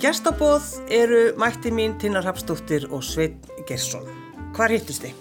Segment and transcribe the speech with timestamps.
[0.00, 4.06] Gestabóð eru mætti mín Tinnar Hapsdóttir og Sveit Gersson.
[4.56, 5.18] Hvar hittust þið?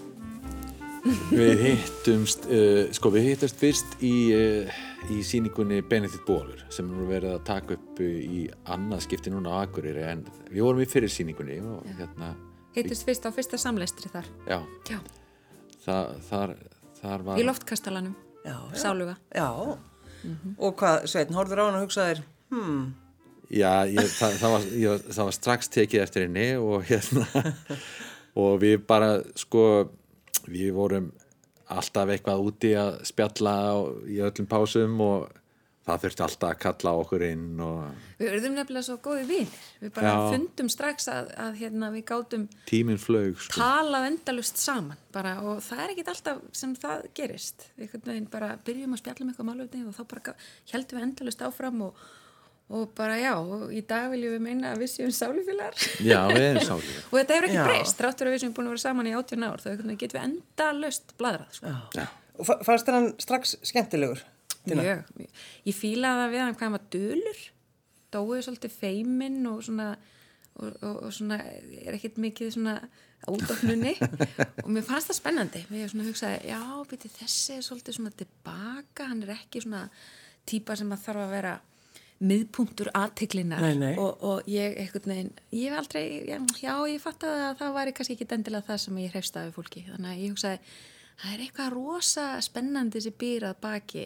[1.36, 4.78] Við hittumst, uh, sko við hittumst fyrst í, uh,
[5.12, 9.58] í síningunni Benedikt Bólur sem er verið að taka upp uh, í annað skipti núna
[9.60, 12.32] á Akureyri en við vorum í fyrir síningunni og hérna
[12.78, 14.32] Hittist fyrst á fyrsta samleistri þar.
[14.48, 15.02] Já, Já.
[15.84, 16.56] það, þar,
[17.02, 18.16] þar var Í loftkastalanum.
[18.46, 18.80] Já, já.
[18.80, 19.20] Sáluga.
[19.36, 19.50] Já.
[20.56, 22.24] Og hvað, Sveitin, horfður á hann og hugsaðir,
[22.54, 22.90] hmm,
[23.50, 27.26] Já, ég, það, það, var, ég, það var strax tekið eftir henni og hérna
[28.44, 29.64] og við bara sko
[30.50, 31.10] við vorum
[31.70, 35.28] alltaf eitthvað úti að spjalla á- í öllum pásum og
[35.90, 39.60] það þurfti alltaf að kalla okkur inn og Við urðum nefnilega svo góði vinir.
[39.82, 40.18] Við bara Já.
[40.34, 42.44] fundum strax að, að hérna, við gátum
[43.02, 43.56] flög sko.
[43.58, 47.66] talað endalust saman bara, og það er ekkit alltaf sem það gerist.
[47.80, 50.36] Við bara byrjum að spjalla um eitthvað málöfni og þá bara
[50.74, 52.04] heldum við endalust áfram og,
[52.70, 55.78] og bara já, og í dag viljum við meina að við séum sálufélagar.
[56.06, 57.64] Já, við erum sálið og þetta hefur ekki Já.
[57.66, 60.26] breyst, þráttur að við sem búin að vera saman í 18 ár, þá getum við
[60.28, 61.56] endalust bladrað.
[61.58, 61.74] Sko.
[61.98, 62.06] Já,
[62.38, 64.22] og fa- fannst þér hann strax skemmtilegur?
[64.68, 64.84] Tinna?
[64.86, 65.30] Mjög.
[65.66, 67.42] Ég fílaði það við hann hvað hann var dölur
[68.14, 69.90] dóið svolítið feiminn og svona
[70.60, 72.74] og, og, og svona er ekkert mikið svona
[73.30, 73.94] átofnunni
[74.64, 76.60] og mér fannst það spennandi mér svona hugsaði, já,
[76.90, 79.86] beti þessi er svolítið svona tilbaka, hann er ekki svona
[80.50, 81.54] típa sem að þarf að vera
[82.20, 83.64] miðpunktur aðtiklinar
[83.96, 87.94] og, og ég einhvern veginn ég hef aldrei, já, já ég fattaði að það væri
[87.96, 89.86] kannski ekki endilega það sem ég hreifst af fólki.
[89.88, 90.74] Þannig að ég hugsaði,
[91.22, 94.06] það er eitthvað rosa spennandi sem býr að baki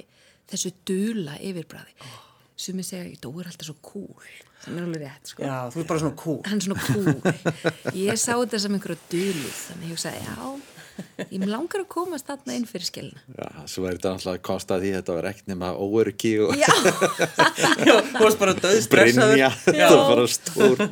[0.52, 2.20] þessu dula yfirbræði oh.
[2.66, 5.44] sem ég segja, Dói er alltaf svo cool sem er alveg rétt, sko.
[5.44, 6.38] Já, þú er bara svona cool.
[6.64, 10.83] svona cool ég sá þetta sem einhverju duluð þannig ég hugsaði, já
[11.34, 13.22] ég langar að komast þarna inn fyrir skilna.
[13.38, 16.68] Já svo er þetta alltaf að kosta því þetta var ekkert nema óöryggi og já,
[17.88, 19.34] Já, þú varst bara döðstressaður.
[19.34, 20.84] brinja þetta var bara stór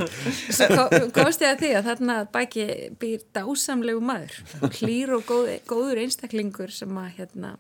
[0.58, 2.66] svo kom- komst ég að því að þarna að baki
[3.02, 4.38] býr dásamlegu maður.
[4.82, 7.54] Hlýr og góð, góður einstaklingur sem að hérna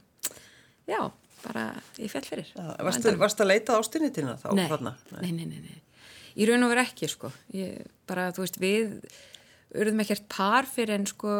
[0.89, 1.01] já,
[1.45, 1.67] bara
[2.01, 2.49] ég fell fyrir.
[2.57, 4.49] Já, Varstu, varstu að leita ástinni Tinna þá?
[4.57, 4.95] nei, þarna?
[5.21, 5.77] nei, nei, nei, nei.
[6.41, 7.27] Í raun og veru ekki sko.
[7.55, 8.93] Ég, bara þú veist við
[9.71, 11.31] urðum ekkert par fyrir en sko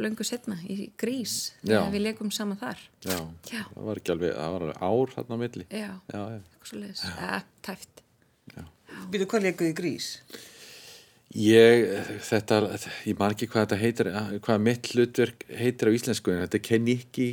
[0.00, 1.78] löngu setna í grís Já.
[1.78, 2.80] þegar við leikum saman þar.
[3.06, 3.18] Já,
[3.52, 3.62] Já.
[3.74, 5.66] það var ekki alveg, það var alveg ár þarna á milli.
[5.70, 6.38] Já, já, já.
[6.42, 7.06] eitthvað svo leiðis,
[7.68, 8.04] tæft
[9.12, 10.06] Býtu, hvað leikuð í grís?
[11.38, 11.84] Ég,
[12.24, 12.62] þetta,
[13.06, 14.08] ég man ekki hvað þetta heitir,
[14.46, 17.28] hvað mitt hlutverk heitir á íslensku, en þetta er Keniki,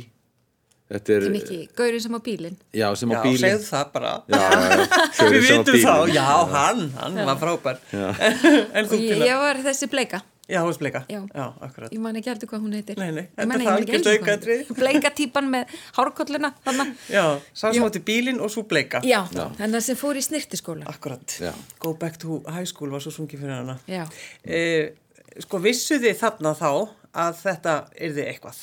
[0.92, 2.58] þetta er, sem ekki, gaurinn sem á bílinn.
[2.76, 3.42] Já, sem á Já, bílinn.
[3.42, 4.12] segðu það bara.
[4.28, 4.70] Já, já,
[5.16, 6.24] já, Við vitum þá, já,
[6.54, 7.80] hann, hann var frábær.
[8.76, 9.30] en þú Tinna?
[9.32, 11.00] ég var þessi bleika Já, þú veist bleika.
[11.10, 11.20] Já.
[11.34, 11.90] Já, akkurat.
[11.90, 14.58] ég man ekki heldur hvað hún heitir Nei, nei, þetta er hún aukatriði.
[14.60, 14.76] heitir.
[14.78, 16.84] bleika típan með hárkolluna þarna.
[17.10, 19.00] Já, sá sem átti bílinn og svo bleika.
[19.02, 21.26] já, þannig að sem fór í snirtiskóla Akkurat.
[21.42, 21.50] Já.
[21.82, 23.78] Go back to high school var svo sungið fyrir hana.
[23.88, 24.06] já,
[24.44, 24.92] Eh,
[25.40, 28.62] sko, vissu þið þarna þá að þetta yrði eitthvað?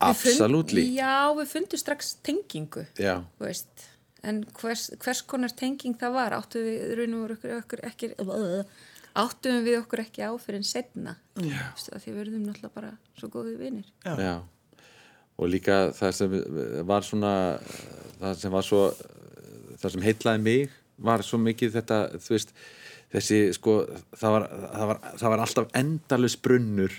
[0.00, 0.84] Við fund- Absolutely.
[0.96, 3.86] Já, við fundum strax tengingu, Já, þú veist.
[4.22, 7.30] En hvers, hvers konar tenging það var, áttum við raun og
[7.62, 8.10] okkur, ekki,
[9.20, 11.16] áttum við okkur ekki á fyrir en setna.
[11.36, 11.62] Já.
[11.76, 13.88] Því við verðum náttúrulega bara svo góðið vinir.
[14.04, 14.14] Já.
[14.20, 14.34] já.
[15.40, 16.36] Og líka það sem
[16.88, 17.32] var svona,
[18.20, 18.82] það sem var svo,
[19.80, 22.54] það sem heitlaði mig var svo mikið þetta, þú veist,
[23.14, 23.76] þessi, sko,
[24.16, 26.96] það var, það var, það var alltaf endalus brunnur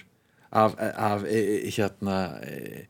[0.49, 2.87] af, af e, e, hérna, e,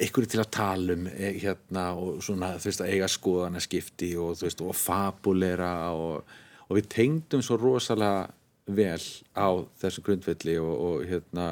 [0.00, 4.36] einhverju til að tala um hérna og svona, þú veist, að eiga skoðana skipti og
[4.38, 6.36] þú veist, og fabulera og,
[6.68, 8.28] og við tengdum svo rosalega
[8.76, 9.02] vel
[9.36, 9.48] á
[9.82, 11.50] þessu grundvelli og, og hérna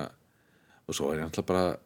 [0.89, 1.77] og svo er ég náttúrulega bara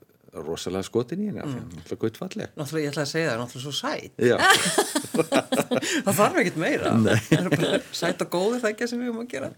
[0.47, 3.75] rosalega skotin í henni er náttúrulega guttfalleg Náttúrulega, ég ætla að segja það, náttúrulega svo
[3.77, 4.13] sæt.
[4.23, 4.37] Já,
[6.07, 6.93] Það þarf ekkert meira.
[6.97, 7.19] Nei.
[7.27, 9.51] Það er bara sæt og góður það ekki sem við erum að gera.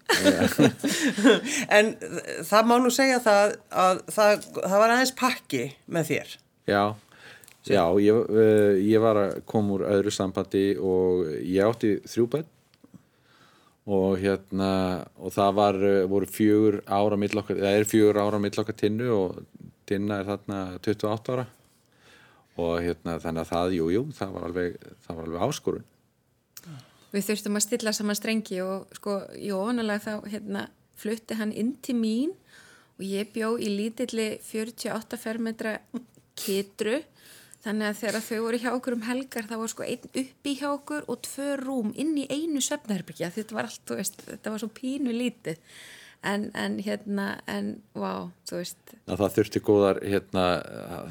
[1.79, 1.93] en
[2.49, 3.55] það má nú segja það
[3.85, 5.63] að það, það var aðeins pakki
[5.95, 6.35] með þér.
[6.75, 6.83] já,
[7.71, 12.51] já ég, uh, ég var að koma úr öðru sambandi og ég átti þrjú bönn
[13.85, 14.71] og hérna
[15.21, 18.79] og það var, uh, voru fjögur ára mill okkar, það er fjögur ára mill okkar
[18.81, 19.43] tinnu og
[19.89, 21.49] tinna er þarna 28 ára.
[22.55, 25.89] Og hérna þannig að það, jú, jú, það var alveg, það var alveg áskorun.
[27.15, 30.65] Við þurftum að stilla saman strengi og sko í ofanulega þá hérna,
[30.99, 32.33] flutti hann inn til mín
[32.95, 35.77] og ég bjó í lítilli 48 fermetra
[36.39, 37.01] kitru
[37.65, 40.69] þannig að þegar þau voru hjá okkur um helgar þá var sko einn uppi hjá
[40.71, 44.63] okkur og tvö rúm inn í einu svefnherbyggja þetta var allt, þú veist, þetta var
[44.63, 45.61] svo pínu lítið
[46.25, 50.49] en, en hérna en, vá, þú veist að það þurfti góðar hérna,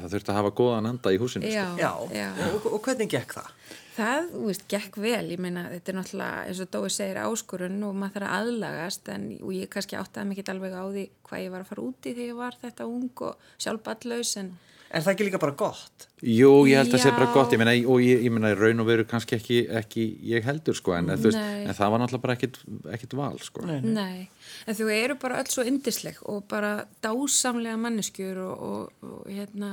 [0.02, 1.80] það þurfti að hafa góðan anda í húsinu já, sko.
[1.82, 2.28] Já, já.
[2.50, 3.50] Og, og hvernig gekk það?
[3.94, 7.76] Það, þú veist, gekk vel, ég meina, þetta er náttúrulega, eins og Dói segir, áskorun
[7.86, 11.44] og maður þarf að aðlagast, en og ég kannski áttaði mikið alveg á því hvað
[11.44, 14.50] ég var að fara úti þegar ég var þetta ung og sjálfballaus, en
[14.94, 16.06] Er það ekki líka bara gott?
[16.22, 18.58] Jú, ég held að það sé bara gott, ég meina, og ég, ég meina, í
[18.58, 21.64] raun og veru kannski ekki, ekki ég heldur, sko, en, veist, Nei.
[21.66, 22.60] en það var náttúrulega bara ekkit,
[22.94, 23.64] ekkit val, sko.
[23.66, 23.80] Nei.
[23.82, 24.28] nei,
[24.70, 26.72] en þú eru bara öll svo yndisleg og bara
[27.04, 29.72] dásamlega manneskjur og, og, og hérna,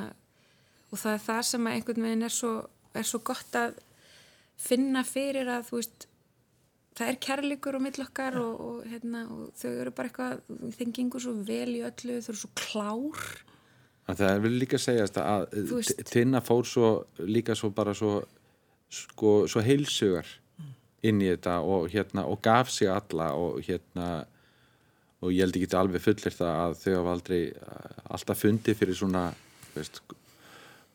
[0.89, 2.53] og það er það sem að einhvern veginn er svo,
[2.97, 3.77] er svo gott að
[4.61, 6.07] finna fyrir að, þú veist,
[6.97, 10.43] það er kærleikur á millokkar og, og, hérna, og þau eru bara eitthvað,
[10.77, 13.23] þeim gengur svo vel í öllu, þau eru svo klár.
[14.19, 18.23] Það vil líka segjast að Þú veist- T- Tinna fór svo líka svo bara svo
[18.91, 20.27] sko, svo heilsugar
[21.03, 24.25] inn í þetta og hérna og gaf sig alla og hérna
[25.21, 28.97] og ég held ekki alveg fullir það að þau hafa aldrei uh, alltaf fundið fyrir
[28.97, 29.23] svona
[29.75, 30.01] veist,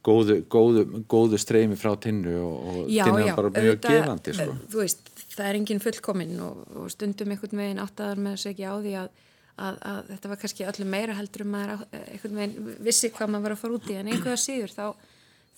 [0.06, 4.50] góðu, góðu, góðu streymi frá tinnu og, tinnu er bara mjög auðvitað, gefandi sko.
[4.54, 8.50] eh, Þú veist, það er enginn fullkominn og, og stundum einhvern veginn áttaðar með þess
[8.52, 9.08] ekki á því að,
[9.56, 13.30] að, að þetta var kannski öllu meira heldur um á- eh, einhvern veginn vissi hvað
[13.32, 13.96] maður var að fara út í.
[14.00, 14.86] En einhverja síður þá,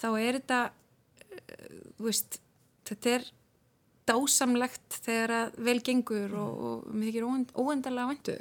[0.03, 1.75] þá er þetta eh,
[2.05, 2.39] veist,
[2.89, 3.27] þetta er
[4.09, 8.37] dásamlegt þegar að vel gengur og, og mér þykir óend, óendarlega væntu.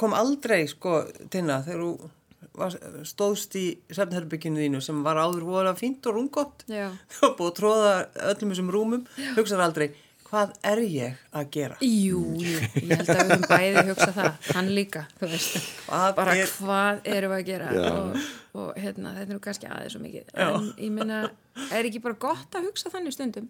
[0.00, 0.96] Kom aldrei, sko,
[1.32, 2.10] Tinna, þegar þú
[2.58, 2.74] var,
[3.08, 3.64] stóðst í
[3.94, 6.64] sefnherbygginu þínu sem var áður voru fínt og rungott
[7.24, 7.92] og búið að tróða
[8.32, 9.06] öllum þessum rúmum,
[9.38, 9.86] hugsaði aldrei,
[10.32, 11.76] hvað er ég að gera?
[11.84, 16.08] Jú, jú, ég held að við höfum bæði hugsa það, hann líka, þú veist, Hvað
[16.16, 17.70] bara er- hvað erum við að gera?
[17.76, 17.90] Já.
[17.92, 18.16] og,
[18.62, 21.20] og hérna, þetta er nú kannski aðeins svo mikið, en ég meina,
[21.68, 23.48] er ekki bara gott að hugsa þannig stundum,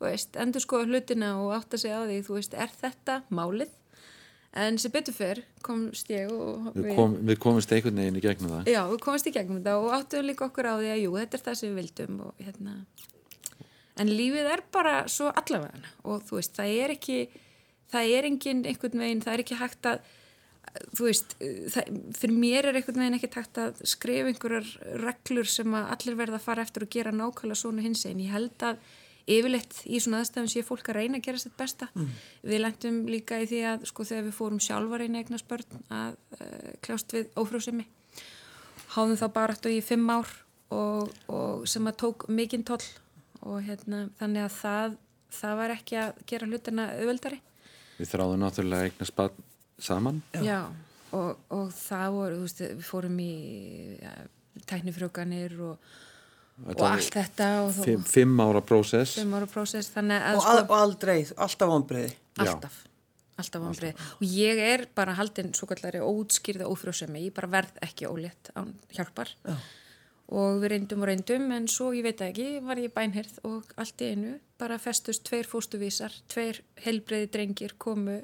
[0.00, 3.72] þú veist, endur skoða hlutina og átta sig á því, þú veist, er þetta málið?
[4.54, 8.52] En sem betur fyrr komst ég og við, kom, við komumst einhvern veginn í gegnum
[8.52, 8.68] það.
[8.70, 11.34] Já, við komast í gegnum þetta og áttum líka okkur á því að jú, þetta
[11.40, 12.74] er það sem við vildum og hérna
[14.00, 17.18] en lífið er bara svo allavega og þú veist, það er ekki
[17.92, 20.12] það er engin einhvern veginn, það er ekki hægt að
[20.96, 21.36] þú veist,
[21.70, 24.70] það, fyrir mér er einhvern veginn ekki hægt að skrifa einhverjar
[25.04, 28.34] reglur sem að allir verða að fara eftir og gera nákvæmlega svona hins einn, ég
[28.34, 28.80] held að
[29.24, 31.88] yfirleitt í svona aðstæðum sé fólk að reyna að gera sitt besta.
[32.44, 36.18] Við lendum líka í því að sko þegar við fórum sjálfa reyna eignast börn að
[36.36, 37.86] uh, kljást við ófrjósemi.
[38.94, 40.28] Háðum þá bara eftir í fimm ár
[40.74, 42.84] og, og sem að tók mikinn toll
[43.44, 44.94] og hérna þannig að það,
[45.40, 47.40] það var ekki að gera hlutina auðveldari.
[47.98, 49.44] Við þráðum náttúrulega eignast barn
[49.82, 50.60] saman Já,
[51.14, 53.34] og, og það voru, þú veist, við fórum í
[54.00, 54.14] ja,
[54.70, 55.92] tæknifrjókanir og,
[56.70, 60.58] og allt þetta og fimm, fimm ára prósess fimm ára prósess, þannig að Og, al,
[60.64, 62.12] og aldrei, alltaf vonbreiði.
[62.34, 62.44] Já.
[62.46, 62.80] alltaf,
[63.42, 68.10] alltaf vonbrið og ég er bara haldin svo kallari óutskýrða ófrjósemi, ég bara verð ekki
[68.10, 69.58] ólétt án hjálpar Já.
[70.34, 74.02] Og við reyndum og reyndum en svo ég veit ekki, var ég bænherð og allt
[74.02, 78.20] í einu bara festust tveir fóstuvísar, tveir helbreiði drengir komu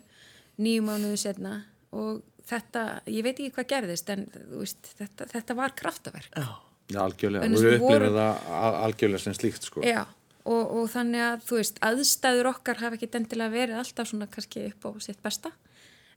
[0.60, 1.60] nýju mánuðu setna
[1.96, 6.48] og þetta, ég veit ekki hvað gerðist en þú veist, þetta, þetta var kraftaverk Já.
[6.90, 9.82] Algjörlega, við upplifum það al- algjörlega sem slíkt sko.
[9.86, 10.00] Já,
[10.42, 14.64] og, og þannig að þú veist, aðstæður okkar hafa ekki endilega verið alltaf svona kannski
[14.72, 15.52] upp á sitt besta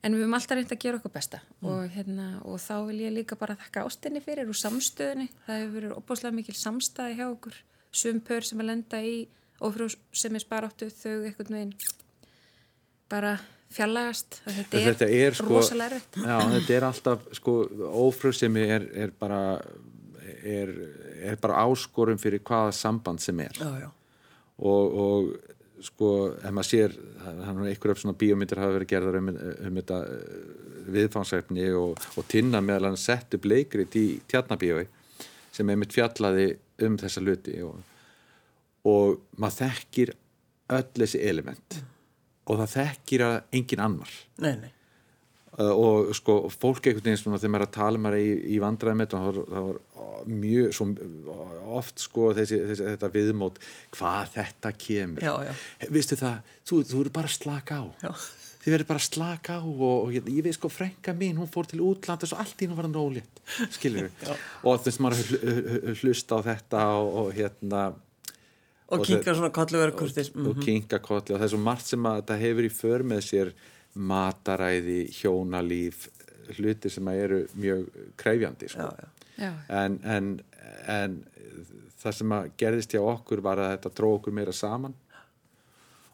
[0.03, 1.39] en við höfum alltaf reynd að gera okkur besta.
[1.63, 5.74] Og, hérna, og þá vil ég líka bara þakka ástinni fyrir og samstöðinni það hefur
[5.77, 7.57] verið opáslega mikil samstæði hjá okkur.
[7.93, 9.17] Sumpör sem að lenda í
[9.63, 11.74] ofrú sem er sparáttu þau einhvern veginn
[13.12, 13.38] bara
[13.74, 16.19] fjallagast þetta er, þetta er sko, rosalega erfitt.
[16.19, 17.55] já, þetta er alltaf sko,
[18.03, 19.41] ófröðsemi er, er bara
[20.43, 20.74] er,
[21.31, 23.57] er bara áskorum fyrir hvaða samband sem er.
[23.60, 23.89] Já, já.
[24.57, 25.52] og, og
[25.85, 26.09] sko,
[26.39, 26.97] ef maður sér
[27.29, 30.43] er einhverjum svona bíómyndir hafa verið gerðar um, um þetta eh,
[30.97, 34.85] viðfangsefni og, og tinna meðal hann sett upp leikrit í tjarnabíói
[35.53, 36.49] sem er mitt fjallaði
[36.87, 37.79] um þessa luti og,
[38.89, 40.13] og maður þekkir
[40.73, 41.81] öll þessi element
[42.49, 44.71] og það þekkir að engin annar Nei, nei.
[45.53, 48.62] Uh, og sko fólk einhvern veginn svona þegar maður er að tala maður í, í
[48.63, 49.75] vandræðum það það var
[50.33, 50.86] mjög svo,
[51.77, 53.60] oft sko þessi, þessi, þetta viðmót
[53.93, 55.51] hvað þetta kemur Já, já.
[55.93, 58.10] vistu það, þú, þú eru bara að slaka á Já.
[58.63, 61.51] þið verður bara að slaka á og, og ég, ég veist sko frænka mín, hún
[61.53, 63.43] fór til útland og allt í hún var hann rólétt
[64.65, 67.83] og þess að maður hl- hl- hlusta á þetta og, og hérna
[68.93, 70.27] Og, Og kinka svona kollu verið kurtis.
[70.38, 73.22] og kinka kolli og það er svo margt sem að þetta hefur í för með
[73.25, 73.53] sér
[73.93, 76.07] mataræði, hjónalíf
[76.57, 77.85] hlutir sem að eru mjög
[78.19, 78.88] krefjandi sko.
[78.89, 79.09] Já, já.
[79.33, 80.27] Já, En, en,
[80.88, 81.15] en
[82.03, 84.93] það sem að gerðist hjá okkur var að þetta dró okkur meira saman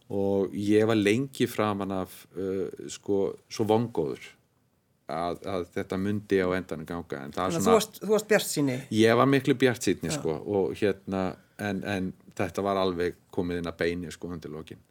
[0.09, 3.19] og ég var lengi framan af uh, sko,
[3.51, 4.23] svo vongóður
[5.09, 8.29] að, að þetta myndi á endanum ganga en er að þú svona, varst, þú varst
[8.29, 8.77] bjart síni.
[8.95, 11.25] ég var miklu bjart sýtni sko og hérna
[11.59, 14.81] en, en þetta var alveg komið inn að beini sko undir lokin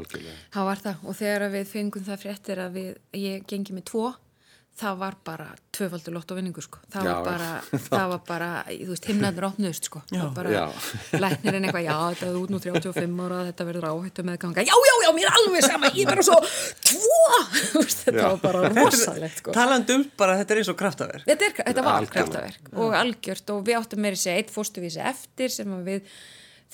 [0.00, 2.92] algjörlega Það var það og þegar við fengum það fréttir að við,
[3.24, 4.12] ég gengi með tvo
[4.74, 6.80] það var bara tvöfaldur lott á vinningu sko.
[6.90, 7.50] það, Já, var bara,
[7.94, 10.02] það var bara þú veist, himnaður opnust sko.
[10.10, 10.62] það var bara,
[11.24, 14.74] læknirinn eitthvað, já, þetta er út nú 35 ára þetta verður áhættu með ganga já,
[14.74, 16.40] já, já, mér er alveg sama, ég er bara svo
[16.90, 17.22] tvo,
[18.02, 18.26] þetta Já.
[18.26, 19.54] var bara rosalegt sko.
[19.54, 21.26] Talandi um bara þetta er eins og kraftaverk.
[21.30, 22.16] Þetta, er, þetta var Algjörlega.
[22.18, 26.16] kraftaverk og algjört og við áttum meiri sér eitt fórstuvísi eftir sem að við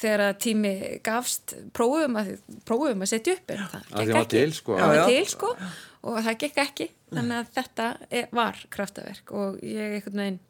[0.00, 0.74] þegar að tími
[1.06, 2.34] gafst prófum að,
[2.68, 4.36] prófum að setja upp en það gekk var ekki.
[4.36, 4.78] til, sko.
[4.78, 5.02] Já, já.
[5.10, 5.54] til sko
[6.00, 10.40] og það gekk ekki þannig að þetta er, var kraftaverk og ég einhvern veginn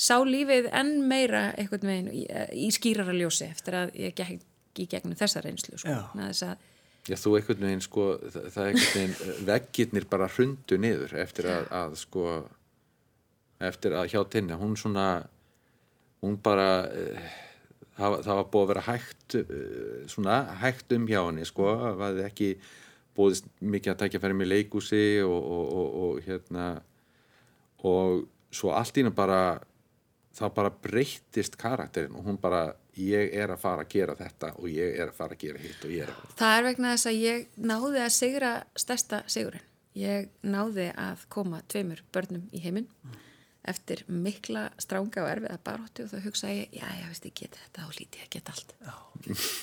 [0.00, 2.24] sá lífið enn meira einhvern veginn í,
[2.56, 4.46] í skýrara ljósi eftir að ég gekk
[4.80, 5.90] í gegnum þessa reynslu sko.
[5.90, 6.02] Já.
[6.12, 6.68] Þannig að þess að
[7.08, 11.46] Já, þú einhvern veginn, sko, það, það er einhvern veginn, veggirnir bara hrundu niður eftir
[11.48, 12.24] að, að sko,
[13.70, 15.06] eftir að hjá tinni, hún svona,
[16.20, 17.30] hún bara, uh,
[18.00, 22.02] það, það var búið að vera hægt, uh, svona, hægt um hjá henni, sko, það
[22.02, 22.50] var ekki
[23.16, 26.68] búið mikið að tækja færi með leikúsi og, og, og, og hérna,
[27.86, 29.40] og svo allt í henni bara,
[30.36, 32.68] það bara breyttist karakterinn og hún bara,
[33.00, 35.84] ég er að fara að gera þetta og ég er að fara að gera hitt
[35.86, 39.66] og ég er að Það er vegna þess að ég náði að sigra stærsta sigurinn.
[39.98, 42.86] Ég náði að koma tveimur börnum í heiminn
[43.68, 47.60] eftir mikla stránga og erfiða baróttu og þá hugsaði ég, já, já, veist, ég geta
[47.64, 48.74] þetta og líti ég að geta allt.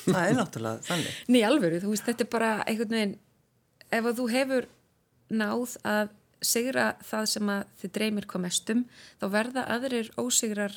[0.06, 1.16] Það er náttúrulega þannig.
[1.34, 3.16] Ný alvöru, þú veist, þetta er bara einhvern veginn,
[3.98, 4.68] ef þú hefur
[5.28, 6.12] náð að
[6.48, 8.84] sigra það sem að þið dreymir hvað mestum,
[9.18, 10.76] þá verða aðrir ósigrar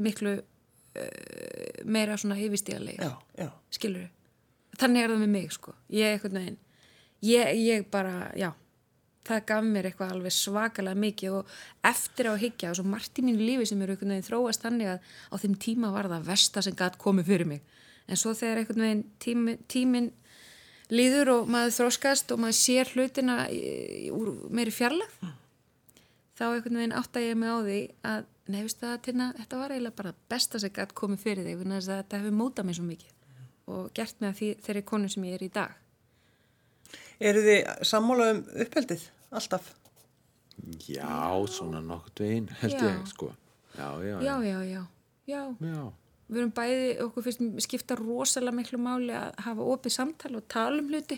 [0.00, 3.50] miklu uh, meira svona yfirstíðarlega Já, já.
[3.72, 4.08] skilur
[4.80, 6.58] þannig er það með mig sko ég, veginn,
[7.26, 8.50] ég, ég bara, já
[9.30, 11.52] það gaf mér eitthvað alveg svakalega mikið og
[11.90, 14.92] eftir á higgja og svo margt í mínu lífi sem eru einhvern veginn þróast þannig
[14.94, 17.62] að á þeim tíma var það versta sem gætt komið fyrir mig.
[18.10, 20.10] En svo þegar einhvern veginn tími, tíminn
[20.90, 23.44] líður og maður þróskast og maður sér hlutina
[24.14, 25.22] úr meiri fjarlag
[26.38, 29.98] þá einhvern veginn átta ég mig á því að nefnist að tina, þetta var eiginlega
[30.00, 33.16] bara besta sem gætt komið fyrir þig þetta hefur mótað mig svo mikið
[33.70, 35.74] og gert að því, þeirri konu sem ég er í dag.
[37.20, 39.04] Eru þið sammála um uppeldið?
[39.30, 39.70] Alltaf?
[40.88, 42.84] Já, svona nokkuð veginn held Já.
[42.90, 43.30] ég sko
[43.78, 44.82] Já, já, já, já, já,
[45.30, 45.82] já já.
[46.30, 50.82] við erum bæði, okkur finnst skipta rosalega miklu máli að hafa opið samtal og tala
[50.82, 51.16] um hluti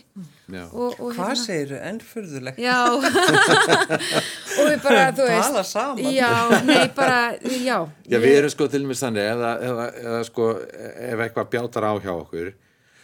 [0.53, 0.63] Já.
[0.69, 1.79] og, og Hvað segiru?
[1.89, 2.61] Ennfurðulegt.
[2.61, 6.13] Já og við bara, þú veist Tala saman.
[6.13, 6.31] Já,
[6.69, 7.77] nei, bara, já
[8.07, 11.89] Já, við erum sko til og með þannig eða, eða, eða sko ef eitthvað bjátar
[11.89, 12.53] á hjá okkur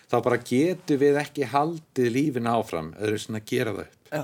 [0.10, 4.14] þá bara getum við ekki haldið lífin áfram eða við svona að gera það upp
[4.20, 4.24] Já.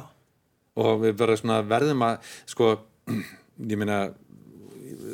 [0.76, 2.72] Og við bara svona verðum að sko,
[3.72, 4.00] ég meina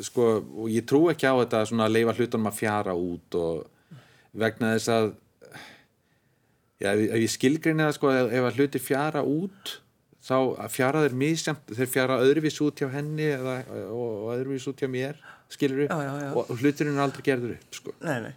[0.04, 4.00] sko, og ég trú ekki á þetta svona að leifa hlutunum að fjara út og
[4.32, 5.12] vegna þess að
[6.82, 9.78] já, ef, ég skilgreina það sko, ef, að hluti fjara út
[10.22, 10.36] þá
[10.70, 13.56] fjara þeir misjamt þeir fjara öðruvís út hjá henni eða,
[13.90, 15.18] og, öðruvís út hjá mér
[15.52, 16.30] skilur Já, já, já.
[16.38, 17.94] og, hluturinn er aldrei gerður upp sko.
[18.06, 18.34] Nei, nei.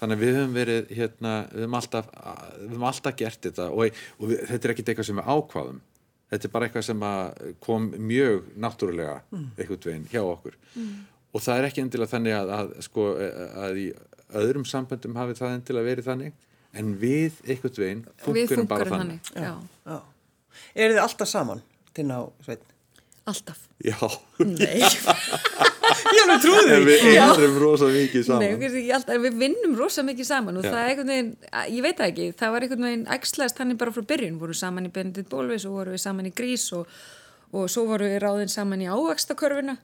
[0.00, 2.12] þannig að við höfum verið hérna, við höfum alltaf,
[2.58, 5.80] við höfum alltaf gert þetta og, og við, þetta er ekkit eitthvað sem við ákvaðum
[6.32, 10.56] þetta er bara eitthvað sem að kom mjög náttúrulega einhvern veginn hjá okkur
[11.32, 13.04] og það er ekki endilega þannig að, að, sko,
[13.66, 13.86] að í
[14.42, 16.32] öðrum samböndum hafi það endilega verið þannig
[16.80, 19.98] en við einhvern veginn funkurum bara þannig, þannig, já, Já.
[20.74, 21.60] Eru þið alltaf saman?
[21.92, 22.68] Tina og Sveinn?
[23.28, 23.98] alltaf Já,
[24.40, 24.80] Nei,
[26.22, 29.76] Ég alveg trúði en við erum rosa mikið Nei, saman við, ekki alltaf, við vinnum
[29.78, 30.70] rosa mikið saman og Já.
[30.72, 31.30] það er einhvern veginn,
[31.76, 34.92] ég veit ekki, það var einhvern veginn ægslaðist hann bara frá byrjun, voru saman í
[34.94, 36.86] Benedikt Bólvis og voru við saman í Grís og,
[37.52, 39.78] og svo voru við ráðin saman í ávakstakörfuna,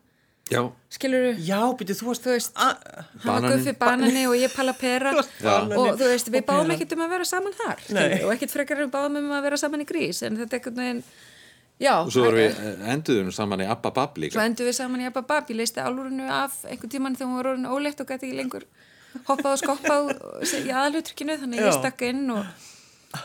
[0.49, 2.23] Já, skilur Já, byrju, þú varst...
[2.25, 3.59] þú veist, A- hann var Bananinn.
[3.59, 5.11] guffi banani og ég pala pera
[5.45, 6.77] Bananinn og þú veist, við og pera.
[6.79, 7.99] ekkert um að vera saman þar, Nei.
[8.07, 10.63] skilur, og ekkert frekar við báðum um að vera saman í Grís, en þetta er
[10.63, 11.03] einhvern veginn,
[11.83, 12.59] já, og svo við
[12.95, 15.83] enduðum saman í Abba Bab Svo líka endur við saman í Abba Bab, ég leisti
[15.83, 18.67] álurinu af einhvern tíman þegar hún var orðin óleitt og gæti ekki lengur
[19.29, 20.11] hoppað og skoppað
[20.67, 21.79] í aðalutrykkinu, þannig að ég Já.
[21.79, 22.45] stakk inn og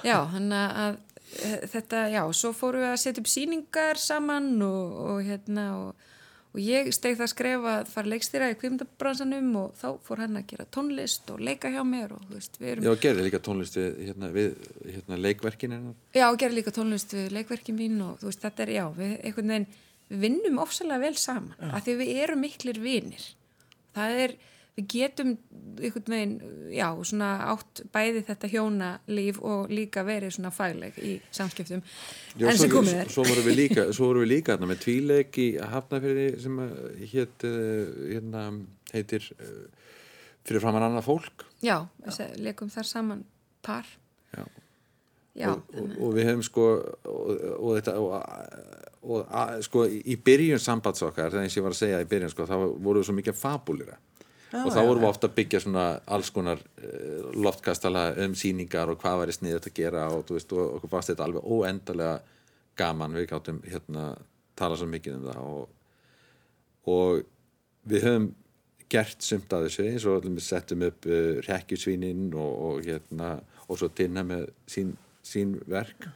[0.06, 0.98] já, þannig að
[1.34, 6.10] e, þetta, já, svo fórum við að setja upp sýningar saman og, og hérna og,
[6.54, 10.46] og ég steg það skref að fara leikstýra í kvimdabransanum og þá fór hann að
[10.52, 13.80] gera tónlist og leika hjá mér og þú veist, við erum Já, gerði líka tónlist
[13.80, 14.52] við, hérna, við
[14.86, 18.66] hérna, leikverkin hennar Já, og gera líka tónlist við leikverkin mín og þú veist, þetta
[18.68, 19.68] er, já, við einhvern veginn,
[20.12, 23.26] við vinnum ofsalega vel saman, af því við erum miklir vinir.
[23.98, 24.36] Það er,
[24.78, 25.34] við getum
[25.74, 26.34] einhvern veginn,
[26.74, 31.84] já, svona átt bæði þetta hjónalíf og líka verið svona fagleg í samskiptum.
[32.38, 33.12] Já, en sem komið er.
[33.14, 36.62] svo vorum við líka, svo vorum við líka hérna, með tvíleik í Hafnafjörði sem
[37.14, 38.46] hétt hérna,
[38.94, 39.92] heitir uh,
[40.46, 41.46] fyrir framann annað fólk.
[41.66, 43.26] Já, við leikum þar saman
[43.66, 43.90] par.
[44.34, 44.46] Já.
[45.38, 48.16] já, og, og, og við hefum sko og, og þetta og,
[49.04, 52.10] og að, sko í byrjun sambands okkar það eins og ég var að segja í
[52.10, 53.98] byrjun sko þá voru við svo mikið fabúlira
[54.54, 59.00] og þá vorum við ofta að byggja svona alls konar uh, loftkastala um síningar og
[59.02, 62.20] hvað væri sniðið að gera og þú veist og okkur fannst þetta alveg óendalega
[62.78, 63.18] gaman.
[63.18, 64.06] Við gáttum hérna
[64.60, 65.68] tala svo mikið um það og,
[66.94, 67.24] og
[67.90, 68.30] við höfum
[68.94, 73.36] gert sumt að þessu eins og settum upp uh, rekkjusvínin og, og hérna
[73.68, 74.94] og svo tinna með sín,
[75.26, 76.10] sín verk.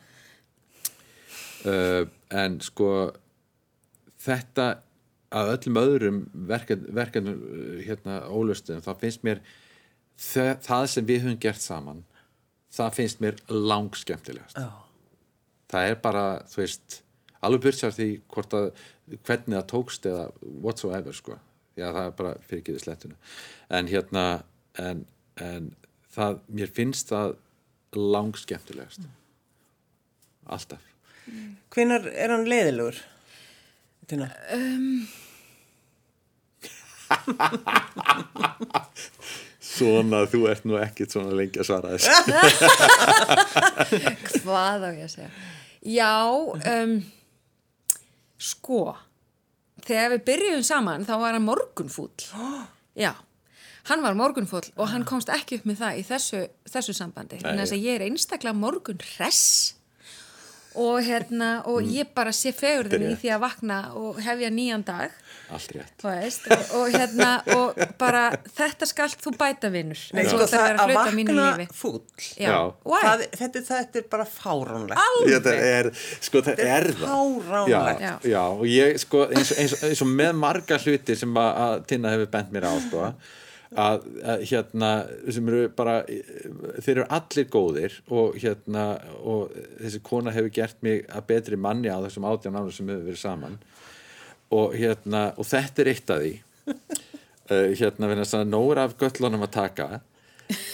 [1.65, 2.91] Uh, en sko
[4.22, 4.75] þetta
[5.36, 7.41] að öllum öðrum verkefnum
[7.84, 9.41] hérna ólustum þá finnst mér
[10.15, 12.05] það, það sem við höfum gert saman
[12.77, 14.69] það finnst mér langskemtilegast Já.
[15.74, 17.01] það er bara þú veist
[17.46, 18.72] alveg byrjar því að
[19.24, 20.24] hvernig það tókst eða
[20.63, 21.38] whatsoever sko.
[21.77, 23.17] Já það er bara fyrir ekki slettuna.
[23.69, 24.24] En hérna
[24.81, 25.05] en,
[25.41, 25.69] en
[26.13, 27.36] það, mér finnst það
[27.98, 29.05] langskemtilegast
[30.48, 30.84] alltaf.
[31.74, 33.00] Hvinnar er hann leiðilegur?
[34.08, 34.28] Tina?
[39.68, 42.08] Svona, þú ert nú ekkit svona lengi að svara þess
[44.42, 45.32] hvað á ég að segja?
[45.88, 46.94] Já um,
[48.42, 48.82] sko
[49.88, 52.12] þegar við byrjuðum saman þá var hann morgunfúll.
[53.04, 53.14] Já,
[53.92, 57.42] hann var morgunfúll og hann komst ekki upp með það í þessu, þessu sambandi.
[57.44, 59.76] Þess að ég er einstaklega morgun hress
[60.77, 61.89] og hérna og Mm.
[61.98, 65.12] ég bara sé fegurðin í því að vakna og hefja nýjan dag
[65.53, 68.24] allt rétt þú veist, og, og hérna og bara
[68.57, 71.15] þetta skalt þú bæta vinnur Nei, sko, það að hluta vakna
[72.86, 73.02] why?
[73.06, 74.99] Það, þetta, þetta er bara fáránlegt.
[75.32, 75.91] Þetta er,
[76.28, 77.71] sko það Þetta er er fáránlegt.
[77.71, 78.13] já, Já.
[78.34, 82.13] já, og ég sko eins, eins, eins og með marga hluti sem að, að Tinna
[82.15, 83.13] hefur bent mér á sko
[83.75, 84.89] að, að hérna
[85.34, 88.86] sem eru bara þeir eru allir góðir og hérna
[89.19, 93.08] og þessi kona hefur gert mig að betri manni á þessum átján ánum sem hefur
[93.10, 93.58] verið saman.
[94.56, 96.36] Og hérna og þetta er eitt af því.
[96.67, 99.89] Uh, hérna verður þess að nógur af göllunum að taka.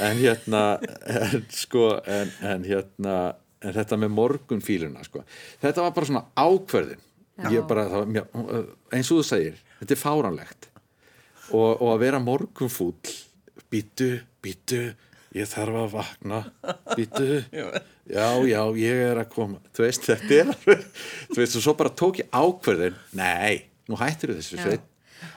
[0.03, 0.65] En hérna
[1.10, 3.15] en, sko en, en hérna
[3.63, 5.23] en þetta með morgunfíluna sko.
[5.63, 7.01] Þetta var bara svona ákverðin
[7.41, 10.67] bara, það, var eins og þú segir þetta er fáránlegt
[11.51, 12.95] og, og að vera morgunfúll.
[13.73, 14.12] Býtu,
[14.43, 14.84] býtu
[15.34, 16.39] ég þarf að vakna.
[16.93, 17.27] Býtu,
[18.15, 19.60] já, já, ég er að koma.
[19.73, 20.53] Þú veist, þetta er
[21.34, 24.86] þú veist, og svo bara tók ég ákverðin nei, nú hættir þessu sveit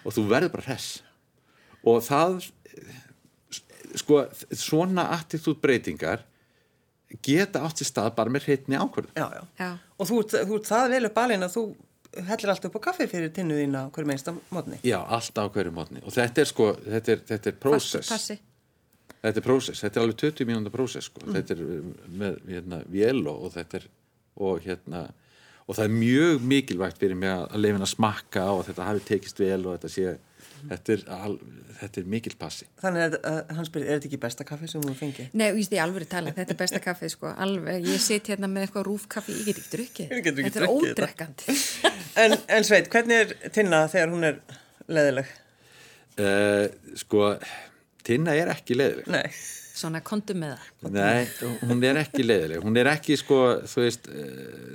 [0.04, 0.90] og þú verður bara hress.
[1.86, 2.40] Og það
[3.96, 6.24] sko, svona attitút breytingar
[7.24, 9.42] geta átt sér stað bara með hreitni ákverðin Já, já.
[9.62, 11.62] já, Og þú, ert- þú ert það vel upp alveg að þú
[12.30, 14.80] hellir allt upp á kaffi fyrir tinnu þína á hverju meinsta mótni.
[14.86, 18.12] Já, alltaf á hverju mótni og þetta er sko, þetta er, þetta er passi, prósess
[18.12, 18.38] passi
[19.26, 21.22] þetta er prósess, þetta er alveg 20 mínúnda prósess sko.
[21.24, 21.36] Mm.
[21.38, 23.88] þetta er um, með hérna, vél og, þetta er
[24.36, 25.06] og hérna
[25.66, 29.04] og það er mjög mikilvægt fyrir mig að leifin að smakka og að þetta hafi
[29.08, 30.12] tekist vel og þetta sé
[30.70, 31.36] þetta er, al,
[31.80, 34.84] þetta er mikil passi Þannig að, að hann spyrir, er þetta ekki besta kaffi sem
[34.84, 35.32] þú fengið?
[35.36, 38.66] Nei, ég ég alveg tala, þetta er besta kaffið sko, alveg, ég sit hérna með
[38.66, 41.56] eitthvað rúfkaffi, ég get ekki drukkið, þetta er ódrekkandi.
[42.16, 44.38] En, en Sveit, hvernig er Tinna þegar hún er
[44.88, 45.28] leðileg?
[46.20, 46.64] uh,
[46.96, 47.34] sko
[48.06, 49.26] Tinna er ekki leiðileg Nei.
[49.76, 50.68] Svona kontu með það.
[50.94, 51.26] Nei,
[51.68, 54.14] hún er ekki leiðileg hún er ekki sko, þú veist uh,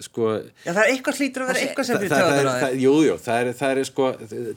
[0.06, 0.28] sko
[0.62, 2.76] Já, það er eitthvað hlýtur að vera eitthvað sem það, töðunar á þér.
[2.84, 4.06] jú, jú, það er, það er sko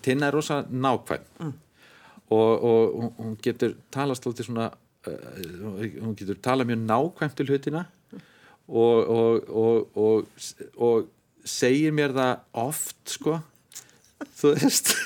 [0.04, 1.54] Tinna er rosa nákvæm Mm.
[2.34, 2.84] og, og
[3.20, 4.74] hún- getur talað stoltið svona uh,
[6.04, 7.82] hún getur talað mjög nákvæmt til hlutina
[8.68, 10.16] og, og, og, og,
[10.76, 10.96] og
[11.44, 12.34] segir mér það
[12.68, 13.32] oft sko
[14.40, 14.86] þú veist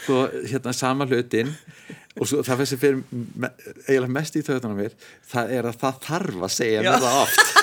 [0.00, 0.14] sko,
[0.50, 1.48] hérna sama hlutin
[2.20, 2.98] og svo, það fyrir fyrir
[3.40, 3.50] me,
[3.86, 4.96] eiginlega mest í á mér
[5.32, 6.98] það er að það þarf að segja mér Já.
[7.06, 7.40] það oft.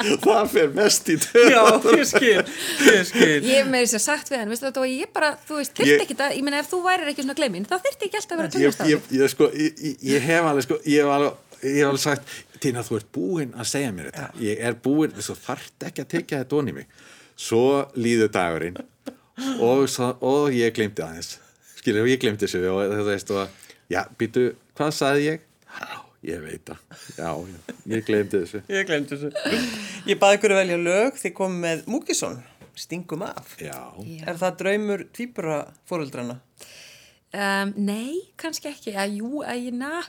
[0.00, 2.44] Það fyrir mest í Já, þauðan ég skil,
[2.88, 3.40] ég skil.
[3.44, 5.92] Ég með þess að sagt við hann, veistu þetta, og ég bara, þú veist, þyrfti
[5.92, 8.32] Ég- ekki það, ég meina ef þú værir ekki svona gleimin, þá þyrfti ekki alltaf
[8.32, 11.90] að vera á ég, ég, sko, ég, hef alveg sko, ég hef alveg, ég hef
[11.90, 14.26] alveg sagt Tina þú ert búinn að segja mér þetta.
[14.44, 16.90] Ég er búinn, þú þarft ekki að tekja þetta onni mig.
[17.40, 17.62] Svo
[17.96, 18.80] líður dagurinn
[19.60, 21.38] og, svo, og ég glemdi aðeins
[21.80, 23.58] skilur, ég glemdi þessu og þú veist og,
[23.92, 24.46] já, býtu,
[24.78, 25.44] hvað sagði ég?
[25.80, 25.98] Já,
[26.30, 26.80] ég veit það
[27.16, 29.32] já, já, ég glemdi þessu Ég glemdi þessu.
[30.10, 32.38] Ég baði ykkur að velja lög því komið með Múkisson,
[32.80, 33.56] Stingum af.
[33.60, 33.76] já.
[34.24, 35.58] Er það draumur tvíbura
[35.90, 36.38] fóreldrana?
[37.30, 40.00] Um, nei, kannski ekki, að jú, að ég na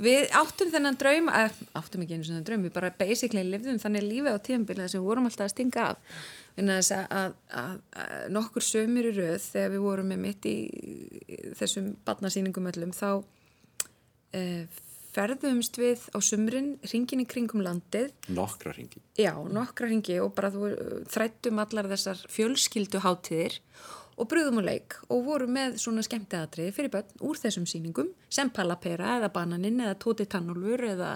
[0.00, 4.06] við áttum þennan draum að, áttum ekki einu svona draum, við bara basically lifðum þannig
[4.06, 6.22] lífið á tíðanbyrða sem við vorum alltaf að stinga af
[6.60, 10.56] en að, að, að, að nokkur sömur í röð þegar við vorum með mitt í
[11.58, 18.12] þessum barnasýningum öllum þá uh, ferðumst við á sumrin ringin í kringum landið.
[18.34, 20.70] Nokkra ringi Já, nokkra ringi og bara þú
[21.10, 23.58] þrættum allar þessar fjölskyldu hátíðir
[24.20, 28.50] og brúðum og leik og voru með svona skemmteatriði fyrir börn úr þessum síningum sem
[28.54, 31.14] Palapera eða Bananinn eða Tóti Tannulfur eða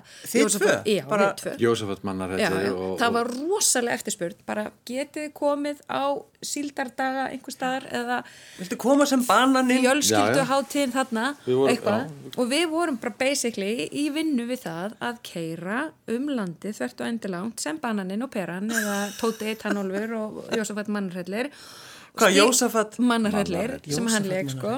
[1.60, 4.38] Jósafat mannar Já, já, og, það var rosalega eftirspurn.
[4.48, 8.18] Bara getið komið á síldardaga einhver staðar eða
[8.58, 9.82] Viltu koma sem bananinn?
[9.84, 10.48] fjölskyldu Já, já.
[10.50, 15.78] hátíðin þarna Við vorum- og við vorum bara basically í vinnu við það að keira
[16.08, 21.50] um landið þvert og endilangt sem bananinn og peran eða Tóti Tannolfur og Jósafat Mannarhellir
[22.14, 22.98] Hvað, Jósafat?
[23.02, 23.78] Mannarhellir.
[23.90, 24.76] sem hann leik sko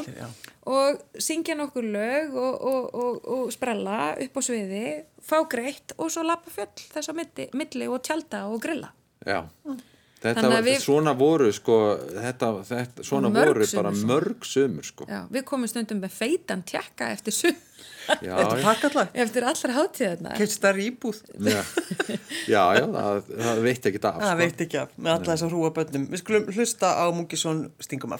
[0.66, 4.86] og syngja nokkur lög og, og, og, og sprella upp á sviði
[5.22, 8.90] fá greitt og svo lappa fjöll þess að milli, milli og tjálta og grilla
[9.26, 9.44] já
[10.16, 11.74] Þetta Þannig að var, við- svona voru sko
[12.16, 14.06] þetta, þetta, svona voru bara sko.
[14.08, 17.75] mörg sömur sko Já, við komum stundum með feitan tjekka eftir, sum, já,
[18.06, 19.08] Þetta já, pakkallag?
[19.26, 21.20] eftir allra hátíðarna Ketstar íbúð?
[21.42, 21.60] já,
[22.46, 24.38] já, já það, það veit ekki af Það sko.
[24.42, 26.08] veit ekki af, með alla þessar hrúa bönnum.
[26.14, 28.14] Við skulum hlusta á Múkisson stingum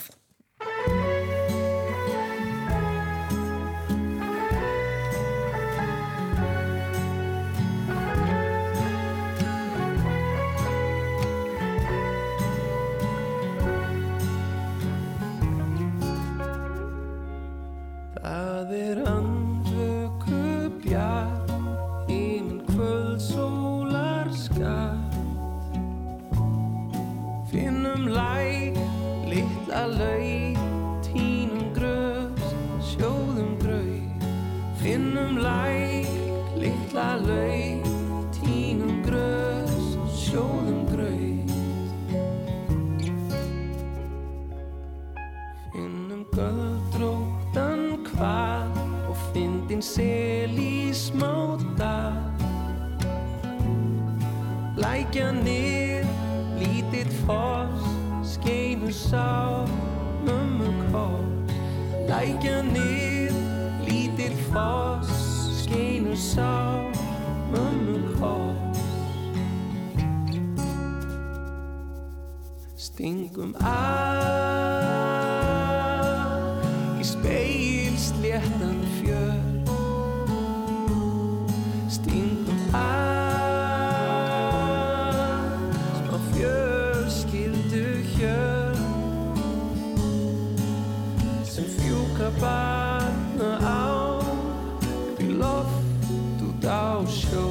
[97.17, 97.45] sjó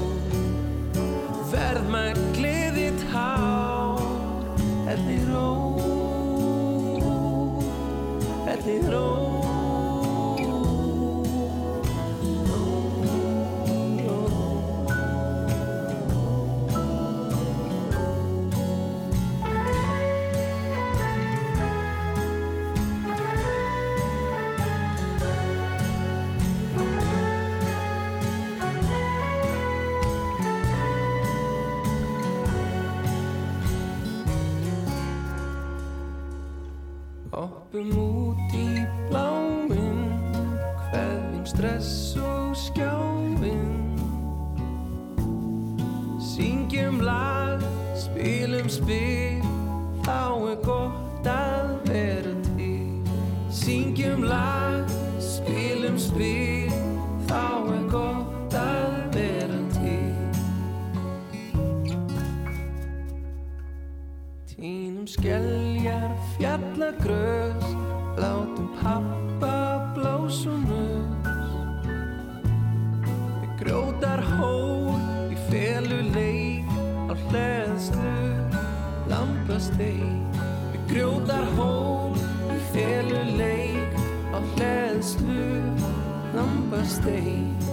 [1.50, 4.02] verðmætt gleðitt hár
[4.94, 5.50] Elli ró
[8.54, 9.25] Elli ró
[86.86, 87.66] Lampasteik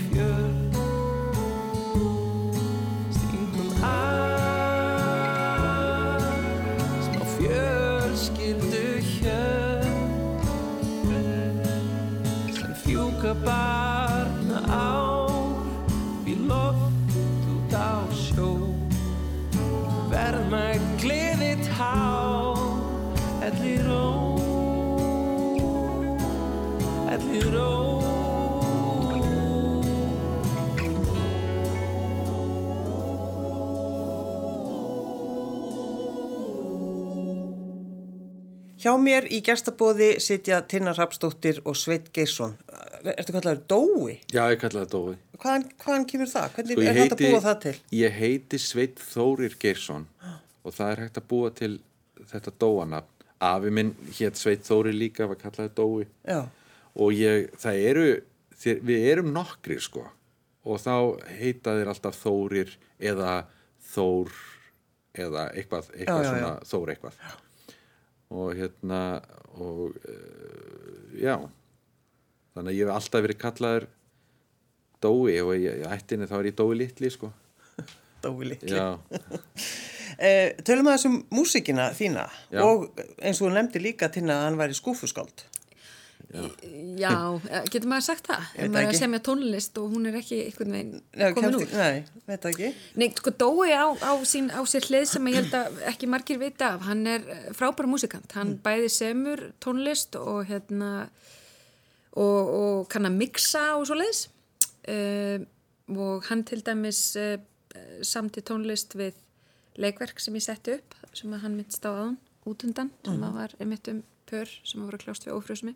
[38.87, 42.53] Hjá mér í gestabóði sitja Tinnar Rapsdóttir og Sveit Geirsson.
[43.03, 44.13] Ertu kallaður Dói?
[44.31, 45.15] Já, ég kallaði það Dói.
[45.41, 46.45] Hvaðan, hvaðan kemur það?
[46.53, 47.73] Hvernig Sko, er hægt að búa það til?
[47.99, 50.05] Ég heiti Sveit Þórir Geirsson
[50.63, 51.69] og það er hægt að búa til
[52.29, 53.25] þetta Dóanafn.
[53.49, 53.89] Afi minn
[54.21, 56.05] hétt Sveit Þórir líka, var kallaði Dói.
[56.23, 56.39] Já,
[56.95, 58.05] Og ég, það eru,
[58.63, 60.05] við erum nokkri sko
[60.63, 60.95] og þá
[61.41, 62.71] heita þeir alltaf Þórir
[63.03, 63.35] eða
[63.91, 64.31] Þór
[65.11, 67.19] eða eitthvað, eitthvað Já, já, svona Þór eitthvað.
[68.35, 69.01] Og hérna,
[69.55, 71.37] og uh, já,
[72.55, 73.87] þannig að ég hef alltaf verið kallaður
[75.03, 77.29] Dói og í ættinni þá er ég Dói litli sko.
[78.25, 78.81] Dói litli.
[80.17, 82.63] Eh, tölum að þessum músikina þína Já.
[82.63, 82.87] og
[83.21, 85.43] eins og þú nefndi líka Tinna að hann væri skúfuskáld.
[86.97, 87.11] Já,
[87.49, 88.47] eh, getur maður sagt það?
[88.57, 91.73] Ef maður er að semja tónlist og hún er ekki einhvern veginn Já, komin út.
[91.77, 92.71] Nei, veit ekki.
[92.99, 96.39] Nei, sko Dói á, á, sín, á sér hlið sem ég held að ekki margir
[96.41, 96.81] vita af.
[96.89, 98.31] Hann er eh, frábæra músikant.
[98.35, 98.61] Hann Mm.
[98.65, 101.09] bæði semur tónlist og hérna
[102.17, 104.27] og, og kann að mixa og svo leiðis.
[104.87, 105.43] Uh,
[105.91, 107.35] og hann til dæmis uh,
[108.01, 109.13] samti tónlist við
[109.77, 113.55] leikverk sem ég setti upp sem hann myndst á aðan út undan sem að var
[113.59, 115.73] einmitt um pör sem voru að kljást við ófrjósmi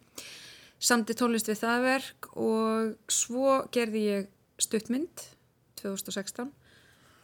[0.81, 4.29] samti tónlist við það verk og svo gerði ég
[4.61, 5.25] stuttmynd
[5.81, 6.51] 2016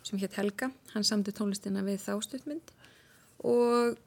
[0.07, 2.73] sem hétt Helga, hann samti tónlistina við þá stuttmynd
[3.43, 3.97] og,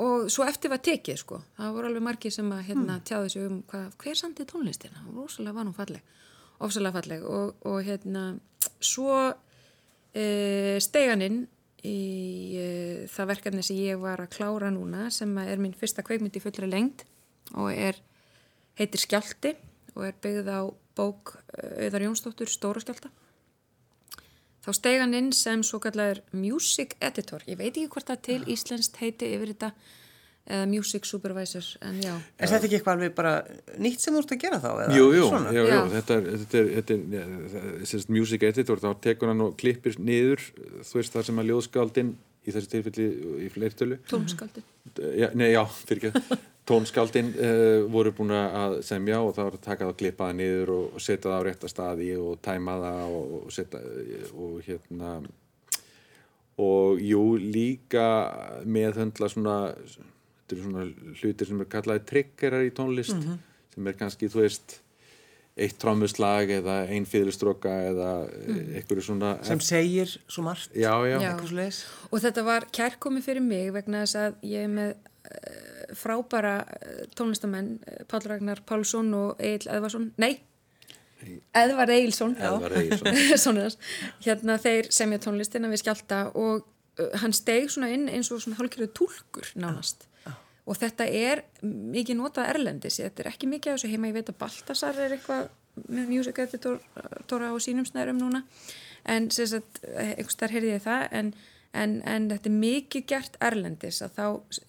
[0.00, 3.46] og svo eftir var tekið sko, það voru alveg margir sem að hérna, tjáðu sig
[3.46, 5.04] um hvað, hver samti tónlistina?
[5.10, 6.12] Og rosalega var hún falleg
[6.62, 7.24] ofsalega falleg.
[7.24, 8.26] Og, og hérna
[8.82, 9.16] svo
[10.14, 11.44] e, steganinn
[11.86, 11.98] í
[12.58, 12.66] e,
[13.10, 16.68] það verkefni sem ég var að klára núna sem er minn fyrsta kveikmynd í fullri
[16.70, 17.02] lengd
[17.58, 17.98] og er
[18.78, 19.56] heitir Skjálti
[19.96, 20.62] og er byggð á
[20.96, 23.10] bók eh, Auðar Jónsdóttur Stóra Skjálta
[24.62, 27.42] þá steig hann inn sem svo kallar music editor.
[27.50, 29.72] Ég veit ekki hvort það til íslenskt heiti yfir þetta
[30.46, 33.34] eða music supervisor en já Er þetta ekki eitthvað alveg bara
[33.78, 34.70] nýtt sem þú ert að gera þá?
[34.72, 34.98] Eða?
[34.98, 35.54] jú, jú, Svona?
[35.54, 35.80] jú, jú.
[35.92, 37.06] Þetta er, þetta er, þetta er,
[37.54, 40.42] þetta er sérst, music editor, þá tekur hann og klippir niður,
[40.82, 43.04] þú veist það sem að ljóðskaldin í þessu tilfelli
[43.46, 44.64] í fleirtölu tónskaldin
[45.14, 49.84] já, nei, já, fyrir ekki tónskaldin uh, voru búin að semja og það að taka
[49.84, 53.36] það og klippa það niður og, setja það á rétta staði og tæma það og,
[53.38, 53.82] og setja
[54.34, 55.12] og hérna
[56.62, 58.06] og jú, líka
[58.68, 59.56] meðhöndla svona
[60.52, 63.28] þetta eru svona hlutir sem er kallaði triggerar í tónlist
[63.72, 64.80] sem er kannski, þú veist
[65.52, 68.60] eitt trámuslag eða ein fýðlustróka eða mm.
[68.78, 70.72] einhverju svona Sem segir svo margt.
[70.72, 71.72] já, já, Já.
[72.10, 77.02] Og þetta var kærkomi fyrir mig vegna þess að ég er með uh, frábæra uh,
[77.16, 80.40] tónlistamenn uh, Páll Ragnar Pálsson og Egil Eðvarsson nei,
[81.54, 82.32] Eðvar Egilsson.
[83.44, 83.76] Sonur hans.
[84.24, 88.56] hérna þeir semja tónlistina við skjálta og uh, hann steig svona inn eins og svona
[88.56, 90.08] hálfgerðu túlkur nánast
[90.62, 93.00] og þetta er mikið notað erlendis.
[93.02, 94.10] Þetta er ekki mikið af þessu heima.
[94.10, 95.48] Ég veit að Baltasar er eitthvað
[95.88, 98.44] með music editora á sínum snærum núna.
[99.08, 101.06] En sem sagt, einhvers þar heyrði ég það.
[101.18, 101.32] En,
[101.74, 104.02] en, en þetta er mikið gert erlendis.
[104.06, 104.26] Að þá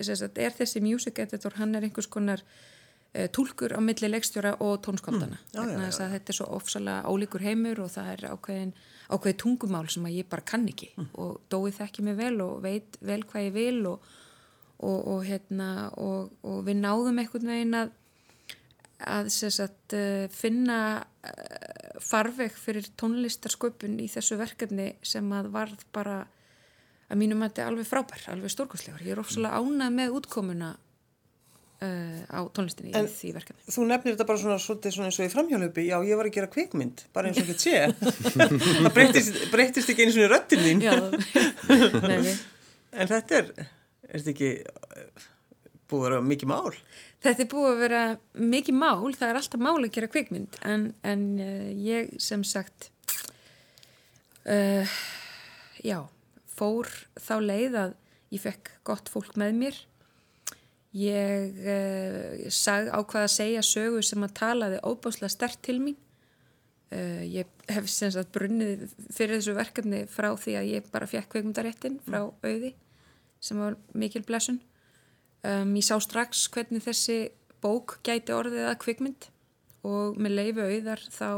[0.10, 4.82] sagt, er þessi music editor, hann er einhvers konar uh, túlkur á milli leikstjóra og
[5.86, 8.74] þess að þetta er svo ofsalega ólíkur heimur og það er ákveðin,
[9.14, 10.90] ákveðin tungumál sem að ég bara kann ekki.
[11.22, 14.14] Og dóið þekki mig vel og veit vel hvað ég vil og,
[14.84, 15.70] og, og, hérna,
[16.04, 17.94] og, og við náðum einhvern veginn að
[19.04, 20.78] að sagt, uh, finna
[21.28, 26.22] uh, farveg fyrir tónlistarsköpun í þessu verkefni sem að varð bara
[27.12, 29.04] að mínum að þetta er alveg frábær, alveg stórkostlegur.
[29.04, 30.70] Ég er ofsalega ánað með útkomuna
[31.84, 33.76] uh, á tónlistinni En- í því verkefni.
[33.76, 36.36] Þú nefnir þetta bara svona, svolítið svona eins og í framhjálöpi, já ég var að
[36.40, 37.76] gera kvikmynd, bara eins og ekki sé.
[38.40, 40.80] það breytist, breytist ekki eins og í röttin þín.
[42.94, 43.48] En þetta er,
[44.14, 44.50] er þetta ekki
[45.00, 45.30] eh,
[45.90, 46.76] búið að vera mikið mál?
[47.24, 48.02] Þetta er búið að vera
[48.54, 52.90] mikið mál, það er alltaf mál að gera kvikmynd en, en uh, ég sem sagt
[54.50, 55.00] uh,
[55.80, 56.00] já,
[56.52, 57.98] fór þá leið að
[58.34, 59.82] ég fekk gott fólk með mér.
[60.94, 66.00] Ég uh, sag, ákvað að segja sögu sem að talaði óbáslega stert til mín.
[66.94, 71.96] Ég hef sem sagt brunnið fyrir þessu verkefni frá því að ég bara fekk kvikmyndaréttin
[72.06, 72.70] frá auði
[73.44, 74.62] sem var mikil blessun.
[75.44, 77.18] Um, ég sá strax hvernig þessi
[77.64, 79.30] bók gæti orðið að kvikmynd
[79.88, 81.30] og með leifu auðar þá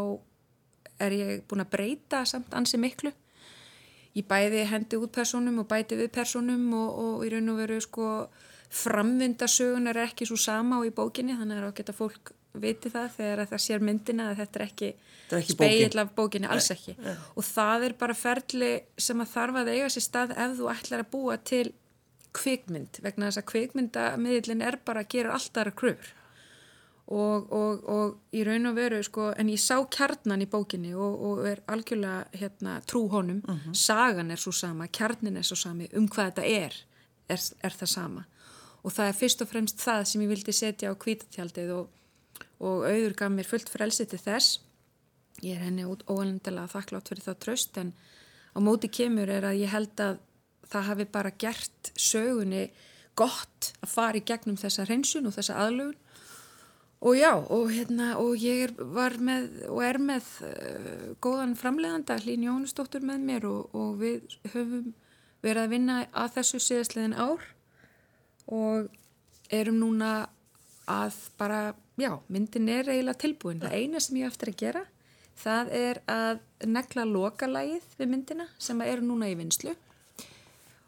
[1.02, 3.12] er ég búin að breyta samt ansi miklu.
[4.15, 7.82] Ég bæði hendi út personum og bæti við personum og, og í raun og veru
[7.84, 8.10] sko
[8.76, 13.41] framvindasögun er ekki svo sama og í bókinni þannig að geta fólk viti það þegar
[13.44, 14.91] að það sér myndina að þetta er ekki,
[15.38, 16.96] ekki speill af bókinni, alls ekki.
[17.36, 21.04] og það er bara ferli sem að þarf að eiga sér stað ef þú ætlar
[21.04, 21.65] að búa til
[22.36, 26.13] kvikmynd vegna þess að kvikmyndamiðlinn er bara að gera alltaf aðra kröfur.
[27.06, 31.19] Og, og, og í raun og veru sko, en ég sá kjarnan í bókinni og,
[31.28, 33.43] og er algjörlega hérna, trú honum,
[33.78, 36.80] sagan er svo sama kjarnin er svo sami, um hvað þetta er
[37.30, 38.26] er, er það sama.
[38.86, 41.89] Og það er fyrst og fremst það sem ég vildi setja á kvítatjaldið og,
[42.62, 44.60] og auður gaf mér fullt frelsi til þess.
[45.43, 47.91] Ég er henni óalendilega þakklátt fyrir það tröst en
[48.56, 50.21] á móti kemur er að ég held að
[50.71, 52.65] það hafi bara gert sögunni
[53.15, 55.95] gott að fara í gegnum þessa hreinsun og þessa aðlugun
[57.06, 62.47] og já og hérna og ég var með og er með uh, góðan framleiðanda Hlín
[62.47, 64.93] Jónusdóttur með mér og, og við höfum
[65.45, 67.43] verið að vinna að þessu síðastliðin ár
[68.49, 68.89] og
[69.54, 70.12] erum núna
[70.89, 71.62] að bara,
[71.97, 73.62] já, myndin er eiginlega tilbúin.
[73.62, 74.84] Það eina sem ég eftir að gera,
[75.41, 79.73] það er að negla lokalægið við myndina sem er núna í vinslu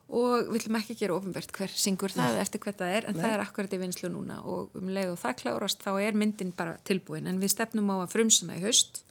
[0.08, 3.18] og við ætlum ekki að gera ofinbært hver syngur það eftir hvert það er, en
[3.20, 6.54] það er akkurat í vinslu núna og um leið og það klárast þá er myndin
[6.56, 9.02] bara tilbúin, en við stefnum á að frumsuna í haust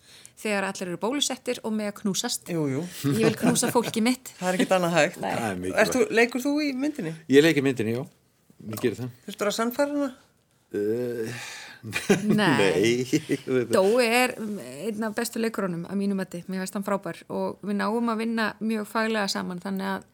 [0.41, 2.49] þegar allir eru bólusettir og með að knúsast.
[2.53, 2.83] Jú, jú,
[3.17, 4.33] Ég vil knúsa fólki mitt.
[4.39, 5.21] það er ekkert annað hægt.
[5.21, 5.31] Nei.
[5.33, 5.79] Það er.
[5.85, 7.13] Ertu, leikur þú í myndinni?
[7.33, 8.03] Ég leiki myndinni, já,
[8.73, 10.11] ég gerir það Þurftur að sannfæra hana?
[10.77, 11.39] uh,
[12.27, 13.05] Nei.
[13.07, 13.65] Nei.
[13.71, 17.79] Dói er einn af bestu leikurunum að mínum mati, mér veist hann frábær og við
[17.81, 20.07] náum að vinna mjög faglega saman þannig að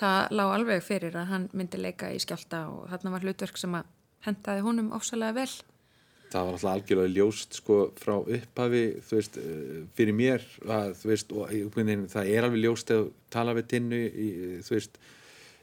[0.00, 3.76] það lág alveg fyrir að hann myndi leika í skjálta og þarna var hlutverk sem
[3.76, 3.90] að
[4.26, 5.52] hendaði honum ofsalega vel.
[6.30, 11.08] það var alltaf algjörlega ljóst sko frá upphafi þú veist, eh, fyrir mér að, þú
[11.10, 14.28] veist, og í uppvinnin, það er alveg ljóst að tala við tinnu í,
[14.62, 15.00] þú veist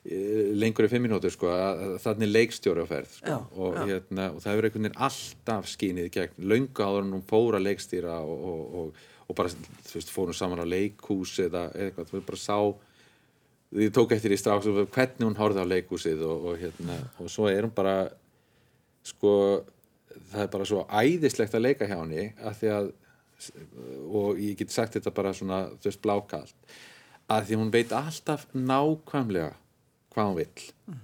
[0.03, 3.31] eh, lengur en fimm minútur sko að að er leikstjóri á ferð sko.
[3.31, 3.85] Já, og, já.
[3.93, 7.57] Hérna, og það hefur einhvern veginn alltaf skínið í gegn löngu áður en hún fór
[7.57, 9.55] að leikstýra og, og, og, og bara
[9.87, 12.59] þú veist, fórum saman á leikhús eða eða eitthvað, þú veist, bara sá
[13.75, 17.49] ég tók eftir í strax hvernig hún horfði á leikhúsið og, og hérna og svo
[17.51, 17.97] er hún bara
[19.07, 19.33] sko
[20.31, 22.93] það er bara svo æðislegt að leika hjá henni að því að
[24.17, 26.71] og ég get sagt þetta bara svona þú veist blákalt
[27.29, 29.51] að því hún veit alltaf nákvæmlega
[30.15, 30.97] hvað hún vill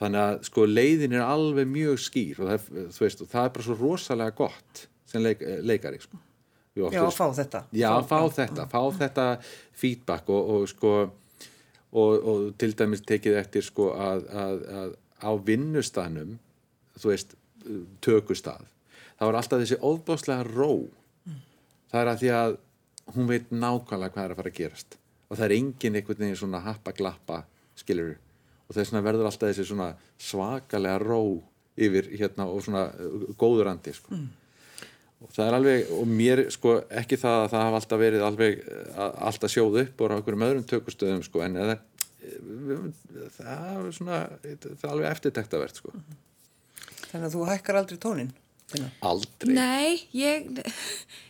[0.00, 2.68] þannig að sko leiðin er alveg mjög skýr og það,
[2.98, 6.18] veist, og það er bara svo rosalega gott sem leik, leikari sko.
[6.76, 7.60] Oft, Já, að fá þetta.
[7.72, 9.26] Já, fá þetta, fá þetta
[9.80, 10.90] feedback og, og sko
[11.92, 16.38] og, og til dæmis tekið eftir sko að, að, að á vinnustanum
[16.96, 17.36] þú veist,
[18.04, 18.66] tökustað
[19.16, 20.70] það var alltaf þessi óbáslega ró.
[21.90, 22.56] Það er að því að
[23.16, 24.96] hún veit nákvæmlega hvað er að fara að gerast.
[25.26, 27.42] Og það er engin einhvern veginn svona happa glappa
[27.76, 28.16] skilur
[28.66, 31.20] og þess vegna verður alltaf þessi svona svakalega ró
[31.86, 34.16] yfir hérna og svona uh, góður andi sko.
[35.24, 38.58] Og það er alveg og mér sko ekki það að það hafa alltaf verið alveg
[38.66, 41.78] uh, alltaf sjóð upp og á einhverjum öðrum tökustöðum sko en eða,
[43.38, 45.94] það er svona það er alveg eftirtektavert sko
[47.06, 48.30] Þannig að þú hækkar aldrei tónin.
[48.66, 48.88] Tinna.
[49.06, 50.48] aldrei Nei, ég,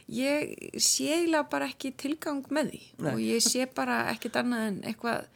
[0.08, 3.10] ég sé eiginlega bara ekki tilgang með því Nei.
[3.10, 5.26] og ég sé bara ekkit annað en eitthvað,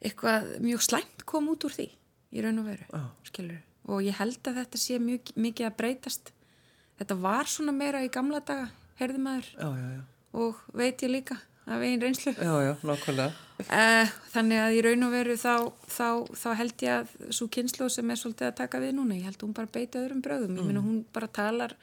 [0.00, 1.86] eitthvað mjög slæmt kom út úr því
[2.32, 3.02] í raun og veru, Já.
[3.28, 3.60] skilur.
[3.92, 6.32] Og ég held að þetta sé mjög, mikið að breytast.
[7.00, 8.68] Þetta var svona meira í gamla daga,
[9.00, 10.02] heyrði maður, Já, já, já.
[10.42, 12.32] og veit ég líka af einn reynslu.
[12.34, 13.32] Já, já, nákvæmlega.
[13.62, 15.54] Uh, þannig að í raun og veru þá,
[15.86, 19.28] þá, þá held ég að svo kynslu sem er svolítið að taka við núna, ég
[19.28, 21.76] held að hún bara beiti öðrum bröðum, ég meina hún bara talar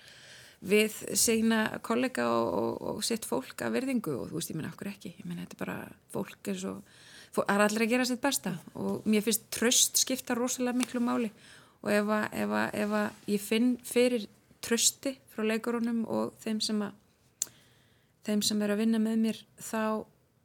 [0.59, 4.71] við segna kollega og, og, og sitt fólk af verðingu og þú veist, ég meina
[4.73, 5.77] okkur ekki, ég meina þetta er bara
[6.11, 6.73] fólk er svo,
[7.37, 11.31] það er allir að gera sitt besta og mér finnst tröst skipta rosalega miklu máli
[11.79, 12.11] og að,
[12.43, 14.27] að, ef að ég finn fyrir
[14.65, 16.95] trösti frá leikurunum og þeim sem að
[18.27, 19.81] þeim sem er að vinna með mér þá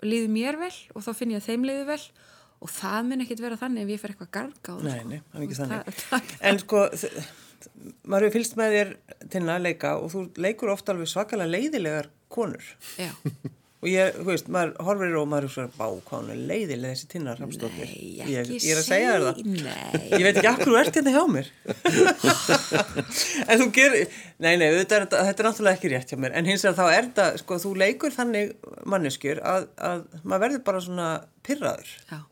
[0.04, 2.02] líður mér vel og þá finn ég að þeim líður vel
[2.64, 5.08] og það mun ekkit vera þannig ef ég fer eitthvað garga á það Nei, sko.
[5.08, 6.36] nei, það er ekki þannig.
[6.50, 6.82] En sko,
[8.04, 8.92] maður hefur fylgst með þér
[9.34, 12.70] til að leika og þú leikur ofta alveg svakalega leiðilegar konur.
[13.00, 13.10] Já,
[13.84, 16.94] Og ég, þú veist, maður horfir og maður er svona, bá, hvað hún er leiðileg
[16.94, 17.90] þessi tinnar Hrafnsdóttir.
[17.90, 19.42] nei, ég, ég er að segja þér það.
[19.44, 21.50] Nei, Ég veit ekki hverju þú ert hérna hjá mér.
[23.50, 26.36] en þú gerir, nei, nei, þetta er, þetta er náttúrulega ekki rétt hjá mér.
[26.40, 28.54] En hins vegar þá er þetta, sko, þú leikur þannig
[28.88, 31.10] manneskjur að, að maður verður bara svona
[31.44, 31.92] pyrraður.
[32.08, 32.22] já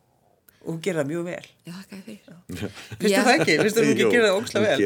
[0.63, 1.47] og hún gerir það mjög vel.
[1.67, 2.27] Já, þakka þér fyrir.
[3.03, 4.77] finnstu það ekki, finnstu hún ekki Jú, gera það hún vel?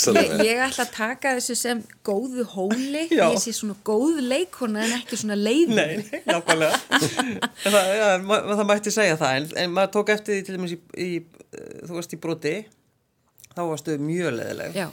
[0.00, 3.24] það Ég, vel ég ætla að taka þessu sem góðu hóli, Já.
[3.26, 5.76] ég sé svona góð leikona en ekki svona leiði.
[5.76, 6.80] Nei, nákvæmlega.
[6.96, 9.36] En það, ja, ma það mætti segja það.
[9.42, 12.56] En, en maður tók eftir því til dæmis í, í eh, þú varst í broti.
[13.50, 14.86] Þá varstu mjög leðileg Já,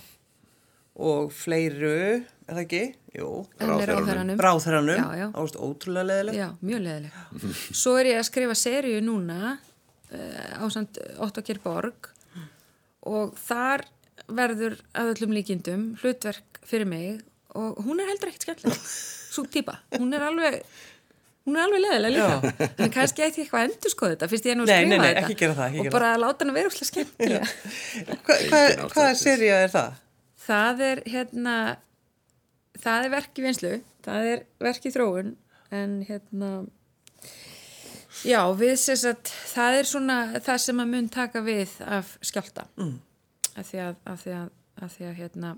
[1.08, 2.80] og fleiru, er það ekki?
[3.18, 3.28] Jú,
[4.98, 5.28] Já, já.
[5.30, 7.20] þá varstu ótrúlega leðileg Já, mjög leðileg.
[7.78, 9.56] Svo er ég að skrifa seríu núna
[10.14, 12.12] uh, á samt Ottokir Borg
[13.08, 13.86] og þar
[14.28, 17.24] verður að öllum líkindum hlutverk fyrir mig
[17.58, 18.78] og hún er heldur ekkert skemmtileg.
[19.32, 19.80] Svo típa.
[19.98, 20.62] Hún er alveg...
[21.48, 24.48] Hún er alveg leðilega líka, en kannski ætti ég eitthvað að endur skoða þetta, fyrst
[24.50, 26.58] ég er nú að Nei, skrifa nei, nei, þetta það, og bara láta hann að
[26.58, 27.52] vera úrslega skemmtilega.
[28.10, 28.60] Hva, hva,
[28.92, 30.02] Hvaða sería er það?
[30.44, 31.56] Það er hérna
[32.82, 33.74] það er verk í vinslu
[34.06, 35.34] það er verk í þróun
[35.76, 36.52] en hérna
[38.28, 42.68] já, við sem sagt það er svona það sem að mun taka við af skjálta
[42.78, 42.94] mm.
[43.56, 44.52] af því að, af því að,
[44.84, 45.56] af því að hérna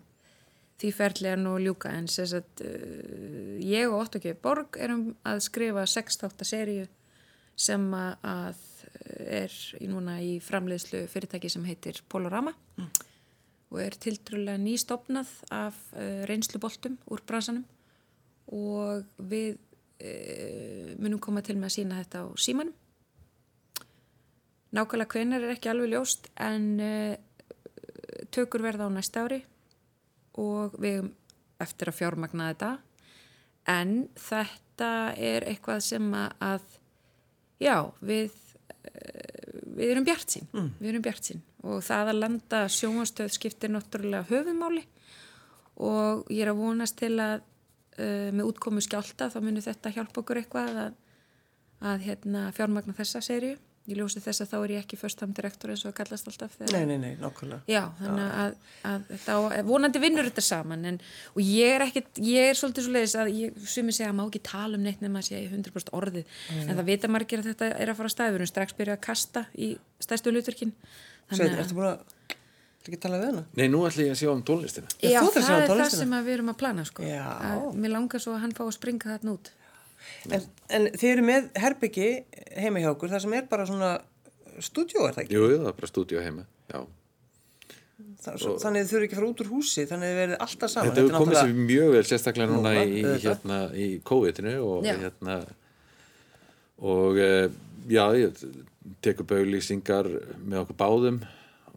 [0.79, 4.33] því ferli er nú að ljúka en sem sagt uh, ég og G.
[4.39, 6.87] Borg erum að skrifa 6-8 seríu
[7.59, 8.65] sem að, að
[9.19, 12.53] er í núna í framleiðslu fyrirtæki sem heitir Polorama
[13.69, 17.65] og er tiltrúlega nýstofnað af uh, reynsluboltum úr bransanum
[18.55, 19.59] og við
[19.99, 22.75] munum koma til með að sína þetta á símanum.
[24.75, 27.15] Nákvæmlega hvenar er ekki alveg ljóst en uh,
[28.29, 29.39] tökur verða á næsta ári
[30.39, 31.15] og við höfum
[31.59, 32.69] eftir að fjármagna þetta
[33.69, 36.77] en þetta er eitthvað sem að, að
[37.59, 38.29] já, við
[38.87, 40.69] eh, við erum bjart sín mm.
[40.79, 44.85] við erum bjart sín og það að landa sjónastöð skiptir náttúrulega höfumáli
[45.83, 47.43] og ég er að vonast til að
[47.97, 50.99] uh, með útkomu skjálta þá munir þetta hjálpa okkur eitthvað að,
[51.93, 53.57] að hérna, fjármagna þessa sériu
[53.89, 56.55] ég ljósi þess að þá er ég ekki förstam direktor eins og að kallast alltaf
[56.57, 57.61] þegar Nei, nei, nei, nákvæmlega.
[57.69, 58.57] Já, þannig að,
[58.89, 60.99] að þetta á, vonandi vinnur þetta saman en,
[61.33, 64.23] og ég er ekkit, ég er svolítið svo leiðis að ég sumi segja að má
[64.27, 67.71] ekki tala um neitt nema að segja 100% orðið en það vita margir að þetta
[67.73, 69.73] er að fara að erum strax byrjað að kasta í
[70.03, 70.75] stærstu hlutverkin.
[71.29, 72.18] Sveit, ertu búin að
[72.87, 73.43] ekki tala við hana?
[73.59, 75.63] Nei, nú ætlum ég að sjá um tónlistina Já, Já, þú þarft að sjá það
[75.75, 77.03] er það sem að við erum að plana sko.
[77.03, 79.51] Að, Mér langar svo að hann fá að springa þarna út
[80.31, 82.07] En, en þið eru með herbyggi
[82.63, 83.89] heima hjá okkur, það sem er bara svona
[84.63, 85.35] stúdjó, er það ekki?
[85.35, 86.79] Jú, jú, það er bara stúdíu heima Já,
[88.19, 90.71] Það, svo, þannig þið þurfi ekki að fara út úr húsi, þannig þið verið alltaf
[90.71, 90.87] saman.
[90.89, 94.87] þetta hefur komið sér náttúrulega- mjög vel sérstaklega núna Núna, í, hérna, í COVID-inu og
[94.87, 94.93] Já.
[95.03, 95.35] hérna
[96.79, 97.49] og eh,
[97.91, 98.43] já, ég
[99.03, 100.07] tekur baulýsingar
[100.39, 101.19] með okkur báðum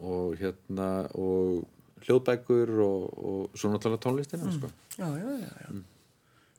[0.03, 1.63] og hérna og
[2.03, 4.59] hljóðbækur og, og svo náttúrulega tónlistina Mm.
[4.59, 4.71] sko.
[4.99, 5.83] Já, já, já, já.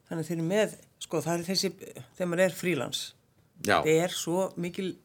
[0.10, 1.70] Þannig þið eru með, sko, það er þessi,
[2.18, 3.02] þegar maður er frílans,
[3.64, 4.96] Já, það er svo mikil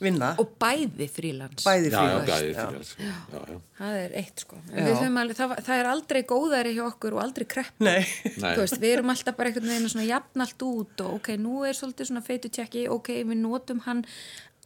[0.00, 2.28] vinna, og bæði frílans bæði já, já, frílans.
[2.30, 3.56] gæði frílans já, já.
[3.80, 7.80] það er eitt sko alveg, það, það er aldrei góðari hjá okkur og aldrei krepp
[7.82, 8.04] Nei,
[8.38, 8.52] Nei.
[8.54, 11.64] Þú veist, við erum alltaf bara einhvern veginn svona jafn allt út og ok, nú
[11.66, 14.04] er svolítið svona feitu tjekki, ok, við notum hann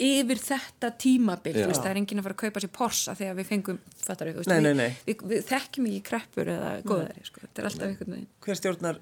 [0.02, 1.62] yfir þetta tímabil, Já.
[1.64, 4.28] þú veist, það er enginn að fara að kaupa sér Porsche þegar við fengum, fattar
[4.30, 5.00] við, þú veist, Nei, við, nei, nei.
[5.08, 8.30] Við, við, þekkjum ekki kreppur eða góðari, sko, þetta er alltaf einhvern veginn.
[8.46, 9.00] hver stjórnar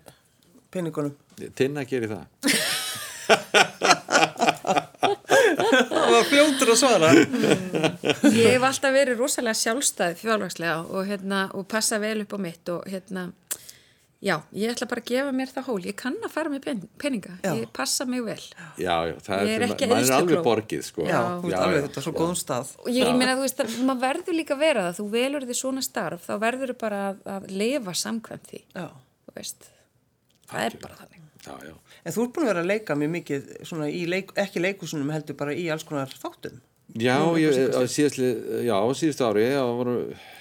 [0.71, 1.17] peningunum?
[1.59, 2.25] Tinna gerir það
[5.61, 7.11] Það var fljótur að svara.
[8.35, 12.73] Ég hef alltaf verið rosalega sjálfstæð fjárvakslega og hérna, og passa vel upp á mitt
[12.73, 13.29] og hérna,
[14.21, 16.83] já, ég ætla bara að gefa mér það hól, ég kann að fara með pen,
[17.01, 17.53] peninga, Já.
[17.57, 18.41] ég passa mig vel.
[18.81, 21.07] Já, já, það er er, maður er alveg borgið sko.
[21.09, 21.85] Já, alveg, já.
[21.87, 22.75] þetta er svo góðum stað.
[22.87, 25.59] Ég, ég meina, þú veist, að maður verður líka að vera það, þú velur því
[25.63, 28.87] svona starf, þá verður þú bara að, að lifa samkvæmt því, Já.
[29.27, 29.71] þú veist,
[30.53, 31.17] það er bara þannig.
[31.41, 31.75] Já, já.
[32.05, 35.13] En þú ert búin að vera að leika mjög mikið, svona í leik, ekki leikusunum
[35.15, 36.61] heldur bara í alls konar þáttum.
[36.99, 38.29] Já, ég, á síðastli,
[38.67, 39.91] já, á síðustu ári já, var,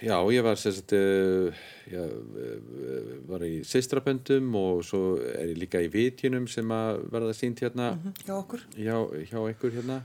[0.01, 5.91] já, ég var sérst, já, eh, var í sýstraböndum og svo er ég líka í
[5.93, 7.91] vitjunum sem að verða sínt hérna.
[8.23, 8.63] Hjá okkur.
[8.73, 8.95] hjá,
[9.29, 9.99] hjá ykkur hérna.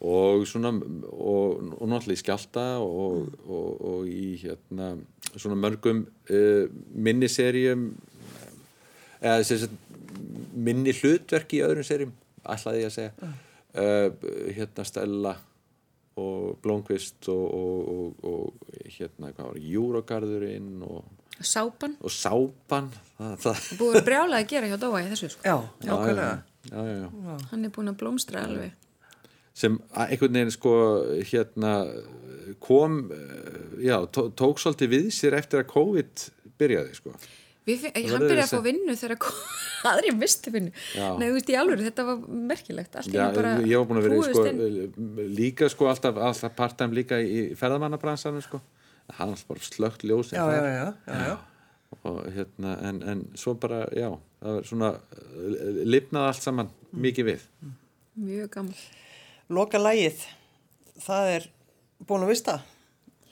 [0.00, 4.94] Og svona og, og náttúrulega í skjálta og, og, og í hérna
[5.34, 6.64] svona mörgum uh,
[6.96, 7.90] minniserjum
[9.20, 9.76] eða sagt
[10.56, 12.16] minni hlutverk í öðrum serjum
[12.48, 13.30] ætlaði ég að segja.
[13.70, 14.08] Uh,
[14.56, 15.36] hérna Stella
[16.20, 21.08] og Blónkvist og, og, og, og hérna hvað var Júrogarðurinn og,
[21.40, 25.44] Sápan, og Sápan það, það, búið að brjála að gera hjá Dóa í þessu, sko.
[25.48, 25.56] Já,
[25.86, 26.34] já, ákveðlega.
[26.68, 27.36] já, já, já.
[27.52, 28.74] Hann er búin að blómstra alveg.
[29.60, 30.72] sem einhvern veginn sko
[31.30, 31.72] hérna
[32.62, 36.26] kom eh, já, tó- tók svolítið við sér eftir að COVID
[36.60, 37.12] byrjaði sko
[37.66, 39.26] hann byrjaði að fá vinnu þegar
[39.90, 40.72] aðri misti vinnu.
[41.20, 44.46] Nei, þú veist, í alveg, þetta var merkilegt Já, ég var búin að vera sko,
[44.50, 45.20] inn.
[45.36, 48.62] líka sko alltaf, alltaf part-time líka í ferðamannabransanum sko
[49.18, 51.36] hann alltaf bara slögt ljósin Já, já, já, já, já.
[52.06, 54.08] og hérna en, en svo bara, já
[54.40, 57.46] það var svona, uh, lifnaði allt saman mikið við
[58.20, 58.74] Mjög gaman
[59.50, 60.20] Loka lægið,
[61.02, 61.46] það er
[62.06, 62.52] búin að vista.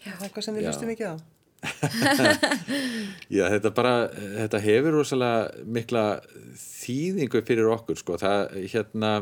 [0.03, 0.09] Já.
[0.09, 1.14] Það er eitthvað sem við hlustum ekki á.
[3.36, 6.04] Já, þetta bara, þetta hefur rosalega mikla
[6.59, 9.14] þýðingu fyrir okkur, sko, það, hérna,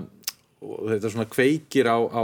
[0.61, 2.23] þetta svona kveikir á, á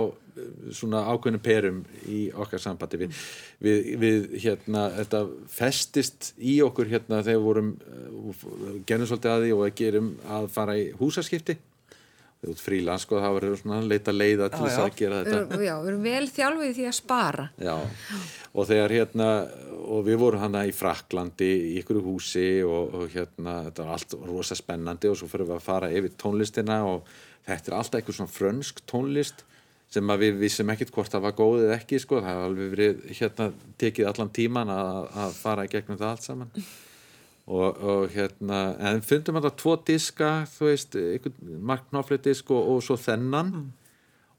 [0.72, 3.02] svona ákveðnum perum í okkar sambandi.
[3.02, 3.18] Við,
[3.62, 8.46] við, við hérna, þetta festist í okkur hérna þegar við vorum, uh,
[8.88, 11.58] genum svolítið að því og gerum að fara í húsaskipti
[12.50, 15.58] út frílans, sko, það var svona leita leiða til þess að gera þetta.
[15.62, 17.44] Já, við erum vel þjálfið því að spara.
[17.62, 17.76] Já,
[18.52, 19.28] og þegar hérna
[19.82, 24.16] og við vorum hana í Fraklandi í ykkur húsi og, og hérna þetta var allt
[24.28, 27.08] rosa spennandi og svo fyrir við að fara yfir tónlistina og
[27.46, 29.44] þetta er alltaf eitthvað svona frönsk tónlist
[29.92, 32.72] sem að við vissum ekkit hvort það var góð eða ekki sko, það hefur alveg
[32.76, 33.48] verið hérna
[33.82, 36.54] tekið allan tíman að, að fara í gegnum það allt saman
[37.46, 40.98] og, og hérna en fundum þetta tvo diska þú veist,
[41.42, 43.72] Mark Knopfler disk og, og svo þennan.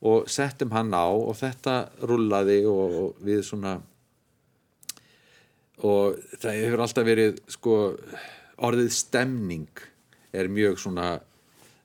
[0.03, 3.77] Og settum hann á og þetta rullaði og, og við svona
[5.83, 7.77] og það hefur alltaf verið sko
[8.63, 9.83] orðið stemning
[10.35, 11.07] er mjög svona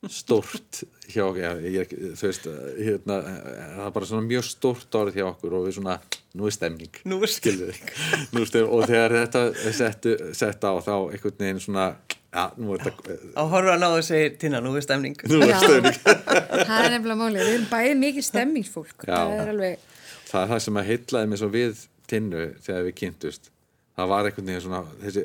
[0.07, 2.47] stórt hjá já, ég, þú veist,
[2.79, 5.97] hérna, það er bara svona mjög stórt orð hjá okkur og við svona,
[6.39, 7.01] nú er stemning.
[7.09, 8.71] Nú er er stemning.
[8.71, 11.89] Og þegar þetta er settu, sett á þá einhvern veginn svona
[12.31, 15.19] já, nú er þetta Á horfa að náðu segir Tina, nú er stemning.
[15.27, 16.01] nú er stemning.
[16.69, 19.15] Það er nefnilega málið, við erum bæði mikið stemmingsfólk Já.
[19.19, 19.87] Það er alveg
[20.29, 23.51] það er það sem að heitlaði mig svo við tinnu þegar við kynntust
[23.99, 25.25] það var einhvern veginn svona þessi,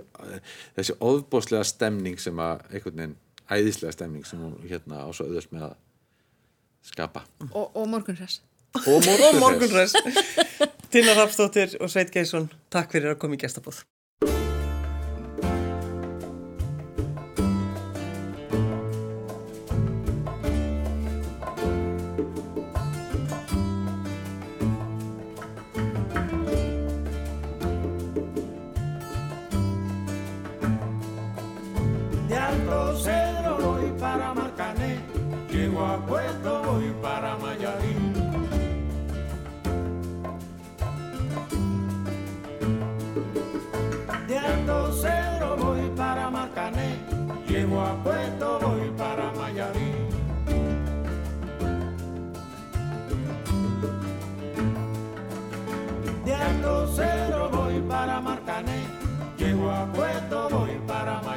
[0.77, 3.17] þessi óðbóðslega stemning sem að einhvern veginn
[3.53, 5.77] æðislega stemning sem hún hérna á svo auðvist með að
[6.83, 8.41] skapa Og, og morgunræs
[8.73, 9.05] og
[9.39, 9.93] morgunræs.
[10.93, 13.83] Tina Rapsdóttir og Sveit Geirsson, takk fyrir að koma í gestabúð.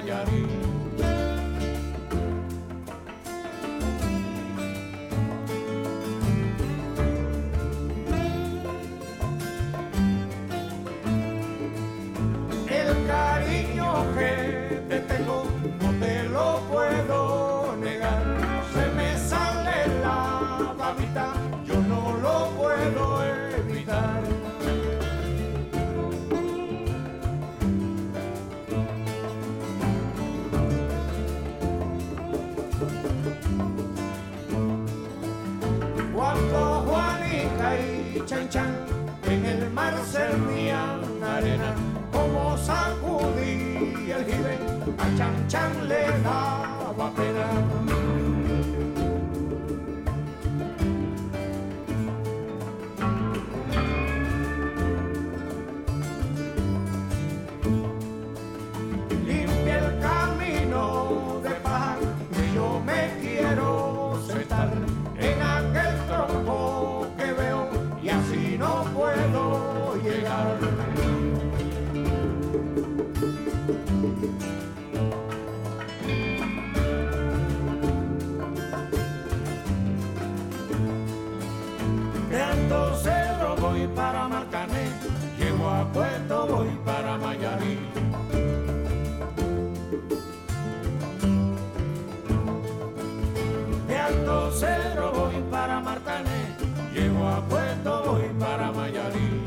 [0.07, 0.56] got.
[38.25, 38.75] Chan Chan
[39.29, 41.75] en el mar servían arena,
[42.13, 44.59] como sacudí el jibe,
[44.99, 48.06] a Chan Chan le daba pena.
[86.49, 87.79] Voy para Mayarín.
[93.89, 96.57] De Alto Cerro voy para Marcané,
[96.93, 99.47] llego a Puerto voy para Mayarín.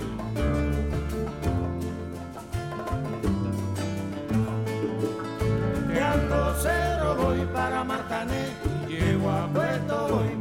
[5.88, 8.50] De Alto Cerro voy para Marcané,
[8.88, 10.39] llego a Puerto voy